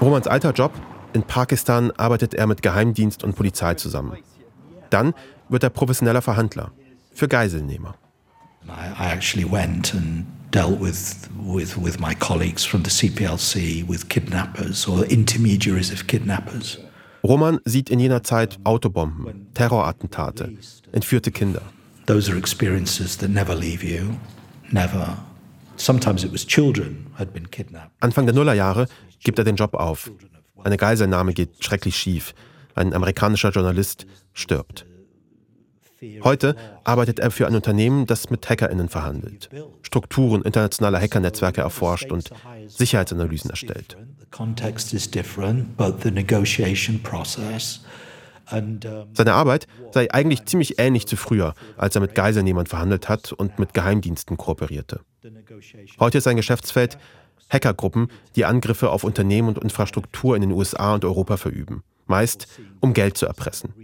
Romans 0.00 0.26
alter 0.26 0.52
Job 0.52 0.72
in 1.12 1.22
Pakistan 1.22 1.90
arbeitet 1.96 2.34
er 2.34 2.46
mit 2.46 2.62
Geheimdienst 2.62 3.24
und 3.24 3.34
Polizei 3.34 3.74
zusammen. 3.74 4.12
Dann 4.90 5.14
wird 5.50 5.62
er 5.62 5.70
professioneller 5.70 6.22
Verhandler 6.22 6.72
für 7.12 7.28
Geiselnehmer. 7.28 7.94
I 8.66 9.12
actually 9.12 9.50
went 9.50 9.94
and 9.94 10.26
dealt 10.52 10.80
with, 10.80 11.28
with, 11.38 11.76
with 11.76 11.98
my 11.98 12.14
colleagues 12.14 12.64
from 12.64 12.82
the 12.84 12.90
CPLC 12.90 13.86
with 13.88 14.08
kidnappers 14.08 14.86
or 14.86 15.04
intermediaries 15.04 15.92
of 15.92 16.06
kidnappers. 16.06 16.78
Roman 17.22 17.60
sieht 17.64 17.90
in 17.90 17.98
jener 18.00 18.22
Zeit 18.22 18.58
Autobomben, 18.64 19.48
Terrorattentate, 19.54 20.52
entführte 20.92 21.30
Kinder. 21.30 21.62
Those 22.06 22.30
are 22.30 22.38
experiences 22.38 23.16
that 23.18 23.30
never 23.30 23.54
leave 23.54 23.84
you, 23.84 24.14
never. 24.70 25.18
Sometimes 25.76 26.24
it 26.24 26.32
was 26.32 26.46
children 26.46 27.06
had 27.18 27.32
been 27.32 27.50
kidnapped. 27.50 27.92
Anfang 28.00 28.26
der 28.26 28.34
Nullerjahre 28.34 28.86
gibt 29.22 29.38
er 29.38 29.44
den 29.44 29.56
Job 29.56 29.74
auf. 29.74 30.10
Eine 30.64 30.76
Geiselnahme 30.76 31.32
geht 31.32 31.62
schrecklich 31.62 31.96
schief. 31.96 32.34
Ein 32.74 32.94
amerikanischer 32.94 33.50
Journalist 33.50 34.06
stirbt. 34.32 34.86
Heute 36.22 36.56
arbeitet 36.84 37.18
er 37.18 37.30
für 37.30 37.46
ein 37.46 37.54
Unternehmen, 37.54 38.06
das 38.06 38.30
mit 38.30 38.48
HackerInnen 38.48 38.88
verhandelt, 38.88 39.50
Strukturen 39.82 40.42
internationaler 40.42 41.00
Hackernetzwerke 41.00 41.60
erforscht 41.60 42.10
und 42.10 42.30
Sicherheitsanalysen 42.66 43.50
erstellt. 43.50 43.96
Seine 49.12 49.34
Arbeit 49.34 49.66
sei 49.92 50.10
eigentlich 50.12 50.44
ziemlich 50.46 50.78
ähnlich 50.78 51.06
zu 51.06 51.16
früher, 51.16 51.54
als 51.76 51.94
er 51.94 52.00
mit 52.00 52.14
Geiselnehmern 52.14 52.66
verhandelt 52.66 53.08
hat 53.08 53.32
und 53.32 53.58
mit 53.58 53.74
Geheimdiensten 53.74 54.36
kooperierte. 54.36 55.00
Heute 55.98 56.18
ist 56.18 56.24
sein 56.24 56.36
Geschäftsfeld 56.36 56.98
Hackergruppen, 57.50 58.08
die 58.36 58.44
Angriffe 58.44 58.90
auf 58.90 59.04
Unternehmen 59.04 59.48
und 59.48 59.58
Infrastruktur 59.58 60.36
in 60.36 60.42
den 60.42 60.52
USA 60.52 60.94
und 60.94 61.04
Europa 61.04 61.36
verüben, 61.36 61.82
meist 62.06 62.46
um 62.80 62.94
Geld 62.94 63.18
zu 63.18 63.26
erpressen. 63.26 63.74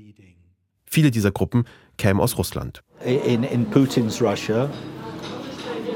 Viele 0.89 1.11
dieser 1.11 1.33
Gruppen 1.33 1.67
kämen 1.97 2.21
aus 2.21 2.37
Russland. 2.39 2.83
In, 3.05 3.43
in 3.45 3.67
Putin's 3.67 4.21
Russia, 4.21 4.69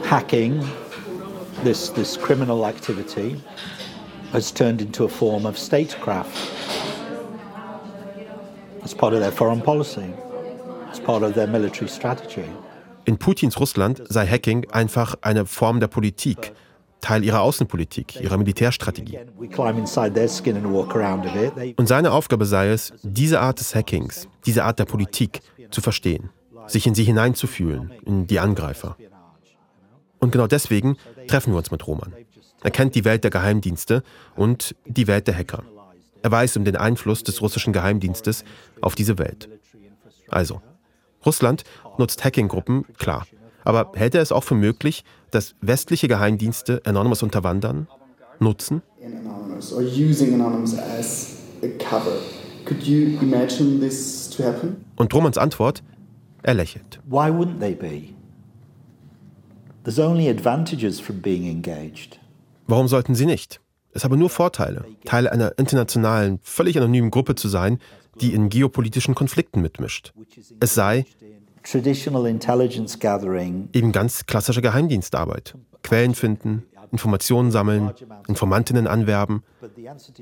hacking, 0.08 0.62
this, 1.64 1.92
this 1.92 2.18
criminal 2.18 2.64
activity, 2.64 3.36
has 4.32 4.52
turned 4.52 4.80
into 4.80 5.04
a 5.04 5.08
form 5.08 5.46
of 5.46 5.58
statecraft. 5.58 6.36
It's 8.82 8.94
part 8.94 9.12
of 9.12 9.20
their 9.20 9.32
foreign 9.32 9.60
policy. 9.60 10.12
It's 10.88 11.00
part 11.00 11.22
of 11.22 11.34
their 11.34 11.46
military 11.46 11.88
strategy. 11.88 12.46
In 13.04 13.16
Putins 13.18 13.58
Russland 13.58 14.02
sei 14.08 14.26
Hacking 14.26 14.66
einfach 14.70 15.16
eine 15.22 15.46
Form 15.46 15.80
der 15.80 15.88
Politik, 15.88 16.52
Teil 17.00 17.24
ihrer 17.24 17.40
Außenpolitik, 17.40 18.20
ihrer 18.20 18.36
Militärstrategie. 18.36 19.18
Und 21.76 21.88
seine 21.88 22.12
Aufgabe 22.12 22.44
sei 22.44 22.68
es, 22.68 22.92
diese 23.02 23.40
Art 23.40 23.58
des 23.58 23.74
Hackings, 23.74 24.28
diese 24.44 24.64
Art 24.64 24.78
der 24.78 24.84
Politik 24.84 25.40
zu 25.70 25.80
verstehen, 25.80 26.30
sich 26.66 26.86
in 26.86 26.94
sie 26.94 27.04
hineinzufühlen, 27.04 27.92
in 28.04 28.26
die 28.26 28.40
Angreifer. 28.40 28.96
Und 30.18 30.32
genau 30.32 30.46
deswegen 30.46 30.96
treffen 31.28 31.52
wir 31.52 31.58
uns 31.58 31.70
mit 31.70 31.86
Roman. 31.86 32.12
Er 32.62 32.70
kennt 32.70 32.94
die 32.94 33.04
Welt 33.04 33.24
der 33.24 33.30
Geheimdienste 33.30 34.02
und 34.36 34.74
die 34.84 35.06
Welt 35.06 35.26
der 35.26 35.36
Hacker. 35.36 35.64
Er 36.22 36.30
weiß 36.30 36.58
um 36.58 36.64
den 36.64 36.76
Einfluss 36.76 37.22
des 37.22 37.40
russischen 37.40 37.72
Geheimdienstes 37.72 38.44
auf 38.82 38.94
diese 38.94 39.18
Welt. 39.18 39.48
Also, 40.28 40.60
Russland 41.24 41.64
nutzt 41.98 42.24
Hacking-Gruppen, 42.24 42.84
klar. 42.98 43.26
Aber 43.64 43.92
hält 43.94 44.14
er 44.14 44.22
es 44.22 44.32
auch 44.32 44.44
für 44.44 44.54
möglich, 44.54 45.04
dass 45.30 45.54
westliche 45.60 46.08
Geheimdienste 46.08 46.82
Anonymous 46.84 47.22
unterwandern, 47.22 47.88
nutzen? 48.38 48.82
Und 54.96 55.14
Romans 55.14 55.38
Antwort? 55.38 55.82
Er 56.42 56.54
lächelt. 56.54 57.00
Why 57.06 57.30
wouldn't 57.30 57.60
they 57.60 57.74
be? 57.74 58.14
There's 59.84 59.98
only 59.98 60.28
advantages 60.28 61.00
from 61.00 61.20
being 61.20 61.46
engaged. 61.46 62.18
Warum 62.66 62.88
sollten 62.88 63.14
sie 63.14 63.26
nicht? 63.26 63.60
Es 63.92 64.04
habe 64.04 64.16
nur 64.16 64.30
Vorteile, 64.30 64.84
Teil 65.04 65.28
einer 65.28 65.58
internationalen, 65.58 66.38
völlig 66.42 66.76
anonymen 66.76 67.10
Gruppe 67.10 67.34
zu 67.34 67.48
sein, 67.48 67.78
die 68.20 68.34
in 68.34 68.48
geopolitischen 68.48 69.14
Konflikten 69.14 69.60
mitmischt. 69.60 70.12
Es 70.60 70.74
sei 70.74 71.06
eben 73.72 73.92
ganz 73.92 74.26
klassische 74.26 74.62
Geheimdienstarbeit. 74.62 75.54
Quellen 75.82 76.14
finden, 76.14 76.62
Informationen 76.92 77.50
sammeln, 77.50 77.90
Informantinnen 78.28 78.86
anwerben. 78.86 79.42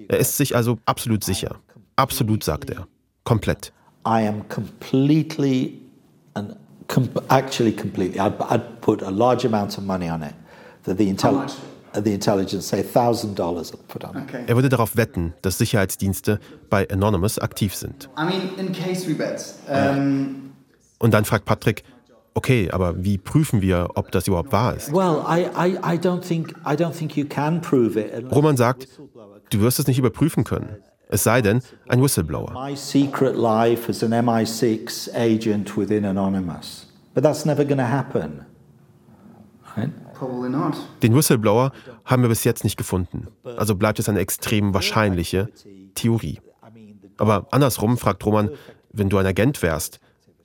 Er 0.09 0.19
ist 0.19 0.37
sich 0.37 0.57
also 0.57 0.79
absolut 0.87 1.25
sicher. 1.25 1.57
Absolut, 1.97 2.45
sagt 2.45 2.71
er. 2.71 2.87
Komplett. 3.25 3.73
I 4.09 4.27
am 4.27 4.49
completely 4.49 5.81
and 6.35 6.57
com 6.89 7.11
actually 7.29 7.73
completely 7.73 8.19
I'd, 8.19 8.41
I'd 8.51 8.81
put 8.81 9.03
a 9.03 9.11
large 9.11 9.45
amount 9.45 9.77
of 9.77 9.85
money 9.85 10.09
on 10.09 10.23
it 10.23 10.35
that 10.85 10.97
the 10.97 11.09
intelligence 11.09 11.59
the 11.93 12.13
intelligence 12.13 12.67
say 12.69 12.83
$1000 12.83 13.77
put 13.89 14.05
on 14.05 14.17
okay. 14.17 14.45
Er 14.47 14.57
würde 14.57 14.69
darauf 14.69 14.97
wetten, 14.97 15.35
dass 15.43 15.59
Sicherheitsdienste 15.59 16.39
bei 16.71 16.89
Anonymous 16.91 17.39
aktiv 17.39 17.75
sind. 17.75 18.09
I 18.17 18.25
mean 18.25 18.51
in 18.59 18.73
case 18.73 19.07
we 19.09 19.15
bet. 19.15 19.55
Um, 19.69 20.53
und 20.99 21.15
dann 21.15 21.25
fragt 21.25 21.45
Patrick, 21.45 21.83
okay, 22.35 22.71
aber 22.71 23.05
wie 23.05 23.19
prüfen 23.19 23.63
wir, 23.63 23.91
ob 23.95 24.13
das 24.13 24.27
überhaupt 24.29 24.53
wahr 24.53 24.75
ist? 24.75 24.93
Roman 28.31 28.57
sagt, 28.57 28.89
du 29.51 29.61
wirst 29.61 29.79
es 29.79 29.87
nicht 29.87 29.99
überprüfen 29.99 30.45
können. 30.45 30.77
Es 31.09 31.25
sei 31.25 31.43
denn, 31.43 31.63
ein 31.89 32.03
Whistleblower. 32.03 32.53
My 32.53 32.77
secret 32.77 33.37
life 33.37 33.89
as 33.89 34.03
an 34.03 34.13
MI6 34.13 35.15
agent 35.15 35.77
within 35.77 36.05
Anonymous. 36.05 36.87
But 37.15 37.25
that's 37.25 37.45
never 37.45 37.65
going 37.65 37.79
to 37.79 37.89
happen. 37.89 38.45
Right? 39.77 39.91
Probably 40.15 40.51
not. 40.51 40.75
Den 41.03 41.15
Whistleblower 41.15 41.73
haben 42.05 42.23
wir 42.23 42.29
bis 42.29 42.45
jetzt 42.45 42.65
nicht 42.65 42.77
gefunden. 42.77 43.29
Also 43.57 43.75
bleibt 43.75 43.99
es 43.99 44.09
eine 44.09 44.21
extrem 44.21 44.75
wahrscheinliche 44.75 45.49
Theorie. 45.95 46.41
Aber 47.17 47.47
andersrum 47.51 47.97
fragt 47.99 48.25
Roman, 48.25 48.51
wenn 48.93 49.09
du 49.09 49.19
ein 49.19 49.27
Agent 49.27 49.63
wärst, 49.63 50.01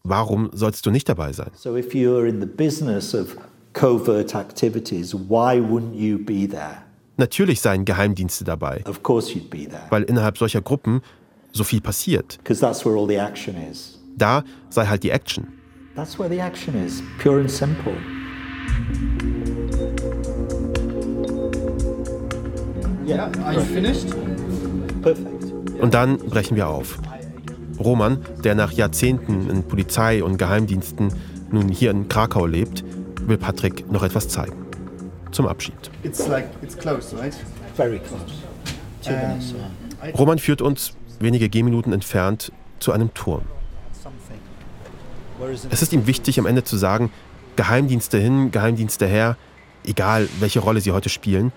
Warum 0.05 0.49
sollst 0.51 0.85
du 0.85 0.91
nicht 0.91 1.07
dabei 1.07 1.31
sein? 1.31 1.49
So 1.55 1.77
if 1.77 1.93
you're 1.93 2.27
in 2.27 2.41
the 2.41 2.45
business 2.45 3.15
of 3.15 3.37
covert 3.71 4.35
activities, 4.35 5.13
why 5.13 5.57
wouldn't 5.57 5.95
you 5.95 6.17
be 6.17 6.45
there? 6.45 6.83
Natürlich 7.17 7.61
seien 7.61 7.85
Geheimdienste 7.85 8.43
dabei. 8.43 8.83
Of 8.87 9.03
course 9.03 9.31
you'd 9.33 9.49
be 9.49 9.67
there. 9.67 9.83
Weil 9.89 10.03
innerhalb 10.03 10.37
solcher 10.37 10.61
Gruppen 10.61 11.01
so 11.51 11.63
viel 11.63 11.79
passiert. 11.79 12.37
Because 12.39 12.59
that's 12.59 12.83
where 12.85 12.97
all 12.97 13.07
the 13.07 13.17
action 13.17 13.55
is. 13.71 13.99
Da 14.17 14.43
sei 14.69 14.87
halt 14.87 15.03
die 15.03 15.11
Action. 15.11 15.47
That's 15.95 16.17
where 16.17 16.29
the 16.29 16.39
action 16.39 16.73
is, 16.83 17.03
pure 17.19 17.39
and 17.39 17.49
simple. 17.49 17.93
Yeah, 23.05 23.29
are 23.43 23.53
you 23.53 23.61
finished? 23.61 24.09
Perfect. 25.03 25.53
Und 25.81 25.93
dann 25.93 26.17
brechen 26.17 26.55
wir 26.55 26.67
auf. 26.67 26.97
Roman, 27.79 28.19
der 28.43 28.55
nach 28.55 28.71
Jahrzehnten 28.71 29.49
in 29.49 29.63
Polizei 29.63 30.23
und 30.23 30.37
Geheimdiensten 30.37 31.13
nun 31.51 31.69
hier 31.69 31.91
in 31.91 32.07
Krakau 32.07 32.47
lebt, 32.47 32.83
will 33.27 33.37
Patrick 33.37 33.91
noch 33.91 34.03
etwas 34.03 34.29
zeigen. 34.29 34.62
Zum 35.33 35.47
Abschied. 35.47 35.75
It's 36.03 36.27
like, 36.27 36.47
it's 36.61 36.77
close, 36.77 37.15
right? 37.17 37.35
Very 37.75 37.99
close. 37.99 38.43
Roman 40.17 40.39
führt 40.39 40.61
uns 40.61 40.95
wenige 41.19 41.49
Gehminuten 41.49 41.91
entfernt 41.91 42.51
zu 42.79 42.91
einem 42.91 43.13
Turm. 43.13 43.43
Es 45.69 45.81
ist 45.81 45.91
ihm 45.91 46.07
wichtig, 46.07 46.39
am 46.39 46.45
Ende 46.45 46.63
zu 46.63 46.77
sagen, 46.77 47.11
Geheimdienste 47.55 48.17
hin, 48.17 48.51
Geheimdienste 48.51 49.05
her, 49.05 49.35
egal 49.83 50.29
welche 50.39 50.59
Rolle 50.59 50.79
sie 50.81 50.91
heute 50.91 51.09
spielen, 51.09 51.51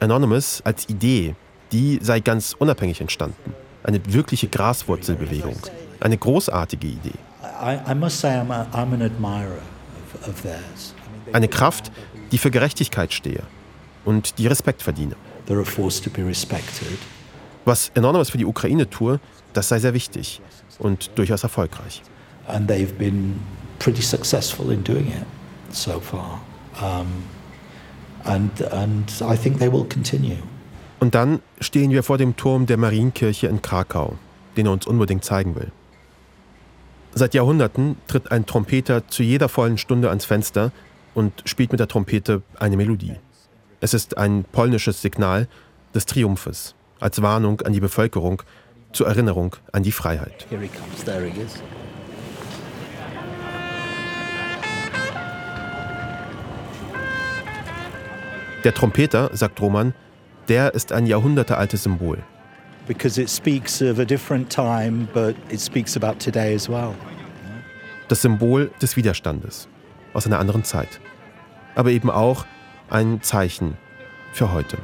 Anonymous 0.00 0.62
als 0.64 0.88
Idee, 0.88 1.34
die 1.72 1.98
sei 2.02 2.20
ganz 2.20 2.54
unabhängig 2.58 3.00
entstanden. 3.00 3.54
Eine 3.82 4.00
wirkliche 4.12 4.48
Graswurzelbewegung. 4.48 5.56
Eine 6.00 6.18
großartige 6.18 6.86
Idee. 6.86 7.14
Eine 11.32 11.48
Kraft, 11.48 11.92
die 12.32 12.38
für 12.38 12.50
Gerechtigkeit 12.50 13.12
stehe 13.12 13.42
und 14.04 14.38
die 14.38 14.46
Respekt 14.46 14.82
verdiene. 14.82 15.16
Was 17.64 17.92
Anonymous 17.96 18.30
für 18.30 18.38
die 18.38 18.46
Ukraine 18.46 18.88
tue, 18.88 19.20
das 19.52 19.68
sei 19.68 19.78
sehr 19.78 19.94
wichtig 19.94 20.40
und 20.78 21.10
durchaus 21.16 21.42
erfolgreich. 21.42 22.02
And 22.46 22.68
they've 22.68 22.92
been 22.94 23.40
pretty 23.78 24.02
successful 24.02 24.72
in 24.72 24.82
doing 24.82 25.08
it 25.08 25.26
so 25.74 26.00
far. 26.00 26.40
Um, 26.80 27.24
and, 28.24 28.62
and 28.72 29.10
I 29.20 29.36
think 29.36 29.58
they 29.58 29.70
will 29.70 29.84
continue. 29.84 30.38
Und 31.00 31.14
dann 31.14 31.40
stehen 31.60 31.90
wir 31.90 32.02
vor 32.02 32.18
dem 32.18 32.36
Turm 32.36 32.66
der 32.66 32.76
Marienkirche 32.76 33.46
in 33.46 33.62
Krakau, 33.62 34.16
den 34.56 34.66
er 34.66 34.72
uns 34.72 34.86
unbedingt 34.86 35.24
zeigen 35.24 35.54
will. 35.54 35.72
Seit 37.12 37.34
Jahrhunderten 37.34 37.96
tritt 38.06 38.30
ein 38.30 38.46
Trompeter 38.46 39.08
zu 39.08 39.22
jeder 39.22 39.48
vollen 39.48 39.78
Stunde 39.78 40.10
ans 40.10 40.26
Fenster 40.26 40.72
und 41.14 41.42
spielt 41.44 41.72
mit 41.72 41.80
der 41.80 41.88
Trompete 41.88 42.42
eine 42.58 42.76
Melodie. 42.76 43.16
Es 43.80 43.94
ist 43.94 44.18
ein 44.18 44.44
polnisches 44.52 45.00
Signal 45.00 45.48
des 45.94 46.06
Triumphes, 46.06 46.74
als 47.00 47.22
Warnung 47.22 47.60
an 47.62 47.72
die 47.72 47.80
Bevölkerung, 47.80 48.42
zur 48.92 49.06
Erinnerung 49.06 49.56
an 49.72 49.82
die 49.82 49.92
Freiheit. 49.92 50.46
Der 58.64 58.74
Trompeter, 58.74 59.30
sagt 59.32 59.60
Roman, 59.60 59.94
der 60.48 60.74
ist 60.74 60.92
ein 60.92 61.06
jahrhundertealtes 61.06 61.84
Symbol. 61.84 62.18
Das 68.08 68.22
Symbol 68.22 68.70
des 68.82 68.96
Widerstandes 68.96 69.68
aus 70.12 70.26
einer 70.26 70.38
anderen 70.38 70.64
Zeit. 70.64 71.00
Aber 71.74 71.90
eben 71.90 72.10
auch 72.10 72.46
ein 72.88 73.22
Zeichen 73.22 73.76
für 74.32 74.52
heute. 74.52 74.78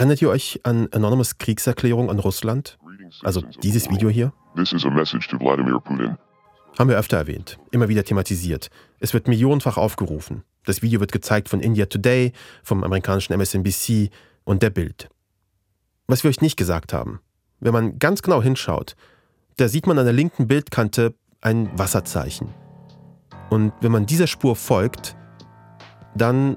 Erinnert 0.00 0.22
ihr 0.22 0.30
euch 0.30 0.60
an 0.62 0.88
Anonymous 0.92 1.36
Kriegserklärung 1.36 2.08
an 2.08 2.18
Russland? 2.18 2.78
Also 3.22 3.42
dieses 3.62 3.90
Video 3.90 4.08
hier? 4.08 4.32
Haben 6.80 6.88
wir 6.88 6.98
öfter 6.98 7.18
erwähnt, 7.18 7.58
immer 7.72 7.90
wieder 7.90 8.04
thematisiert. 8.04 8.70
Es 9.00 9.12
wird 9.12 9.28
millionenfach 9.28 9.76
aufgerufen. 9.76 10.44
Das 10.64 10.80
Video 10.80 10.98
wird 10.98 11.12
gezeigt 11.12 11.50
von 11.50 11.60
India 11.60 11.84
Today, 11.84 12.32
vom 12.62 12.82
amerikanischen 12.84 13.34
MSNBC 13.34 14.08
und 14.44 14.62
der 14.62 14.70
Bild. 14.70 15.10
Was 16.06 16.24
wir 16.24 16.30
euch 16.30 16.40
nicht 16.40 16.56
gesagt 16.56 16.94
haben, 16.94 17.20
wenn 17.58 17.74
man 17.74 17.98
ganz 17.98 18.22
genau 18.22 18.42
hinschaut, 18.42 18.96
da 19.58 19.68
sieht 19.68 19.86
man 19.86 19.98
an 19.98 20.06
der 20.06 20.14
linken 20.14 20.46
Bildkante 20.46 21.12
ein 21.42 21.68
Wasserzeichen. 21.78 22.54
Und 23.50 23.74
wenn 23.82 23.92
man 23.92 24.06
dieser 24.06 24.26
Spur 24.26 24.56
folgt, 24.56 25.18
dann 26.14 26.56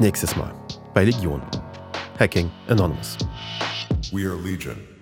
nächstes 0.00 0.34
Mal 0.34 0.52
bei 0.94 1.04
Legion. 1.04 1.42
Hacking 2.18 2.50
Anonymous. 2.66 3.16
We 4.10 4.28
are 4.28 4.34
Legion. 4.42 4.93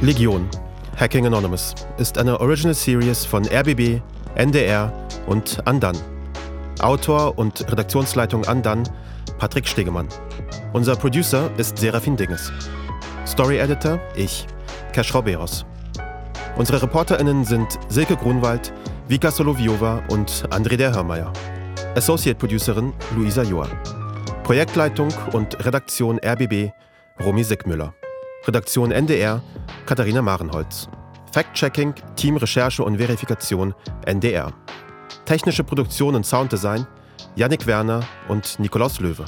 Legion. 0.00 0.48
Hacking 0.96 1.26
Anonymous 1.26 1.74
ist 1.96 2.18
eine 2.18 2.38
Original 2.38 2.72
Series 2.72 3.24
von 3.24 3.44
RBB, 3.44 4.00
NDR 4.36 4.92
und 5.26 5.60
Andan. 5.66 5.96
Autor 6.78 7.36
und 7.36 7.68
Redaktionsleitung 7.68 8.44
Andan 8.46 8.84
Patrick 9.38 9.66
Stegemann. 9.66 10.06
Unser 10.72 10.94
Producer 10.94 11.50
ist 11.56 11.78
Serafin 11.78 12.16
Dinges. 12.16 12.52
Story 13.26 13.58
Editor 13.58 13.98
ich, 14.14 14.46
Cash 14.92 15.12
Roberos. 15.12 15.66
Unsere 16.56 16.80
ReporterInnen 16.80 17.44
sind 17.44 17.66
Silke 17.88 18.14
Grunwald, 18.14 18.72
Vika 19.08 19.32
Soloviova 19.32 20.00
und 20.10 20.30
André 20.50 20.76
der 20.76 20.94
Hörmeier. 20.94 21.32
Associate 21.96 22.38
Producerin 22.38 22.92
Luisa 23.16 23.42
Joa. 23.42 23.66
Projektleitung 24.44 25.08
und 25.32 25.58
Redaktion 25.66 26.20
RBB 26.24 26.70
Romy 27.20 27.42
Sickmüller. 27.42 27.92
Redaktion 28.48 28.90
NDR 28.90 29.42
Katharina 29.84 30.22
Marenholz. 30.22 30.88
Fact-Checking, 31.32 31.94
Team 32.16 32.38
Recherche 32.38 32.82
und 32.82 32.96
Verifikation 32.96 33.74
NDR. 34.06 34.54
Technische 35.26 35.64
Produktion 35.64 36.14
und 36.14 36.24
Sounddesign 36.24 36.86
Yannick 37.36 37.66
Werner 37.66 38.00
und 38.26 38.58
Nikolaus 38.58 39.00
Löwe. 39.00 39.26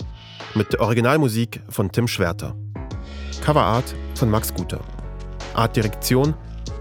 Mit 0.55 0.81
Originalmusik 0.81 1.61
von 1.69 1.93
Tim 1.93 2.09
Schwerter. 2.09 2.57
Coverart 3.45 3.95
von 4.15 4.31
Max 4.31 4.55
Guter. 4.55 4.81
Artdirektion 5.53 6.33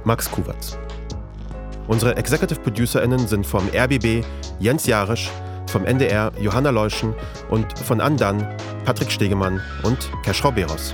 Max 0.06 0.32
Kuwatz. 0.32 0.78
Unsere 1.90 2.16
Executive 2.16 2.62
ProducerInnen 2.62 3.28
sind 3.28 3.46
vom 3.46 3.68
RBB 3.76 4.24
Jens 4.60 4.86
Jarisch, 4.86 5.30
vom 5.68 5.84
NDR 5.84 6.32
Johanna 6.40 6.70
Leuschen 6.70 7.14
und 7.50 7.78
von 7.80 8.00
Andan 8.00 8.48
Patrick 8.86 9.12
Stegemann 9.12 9.62
und 9.84 10.10
Keschrau 10.24 10.52
Beros. 10.52 10.94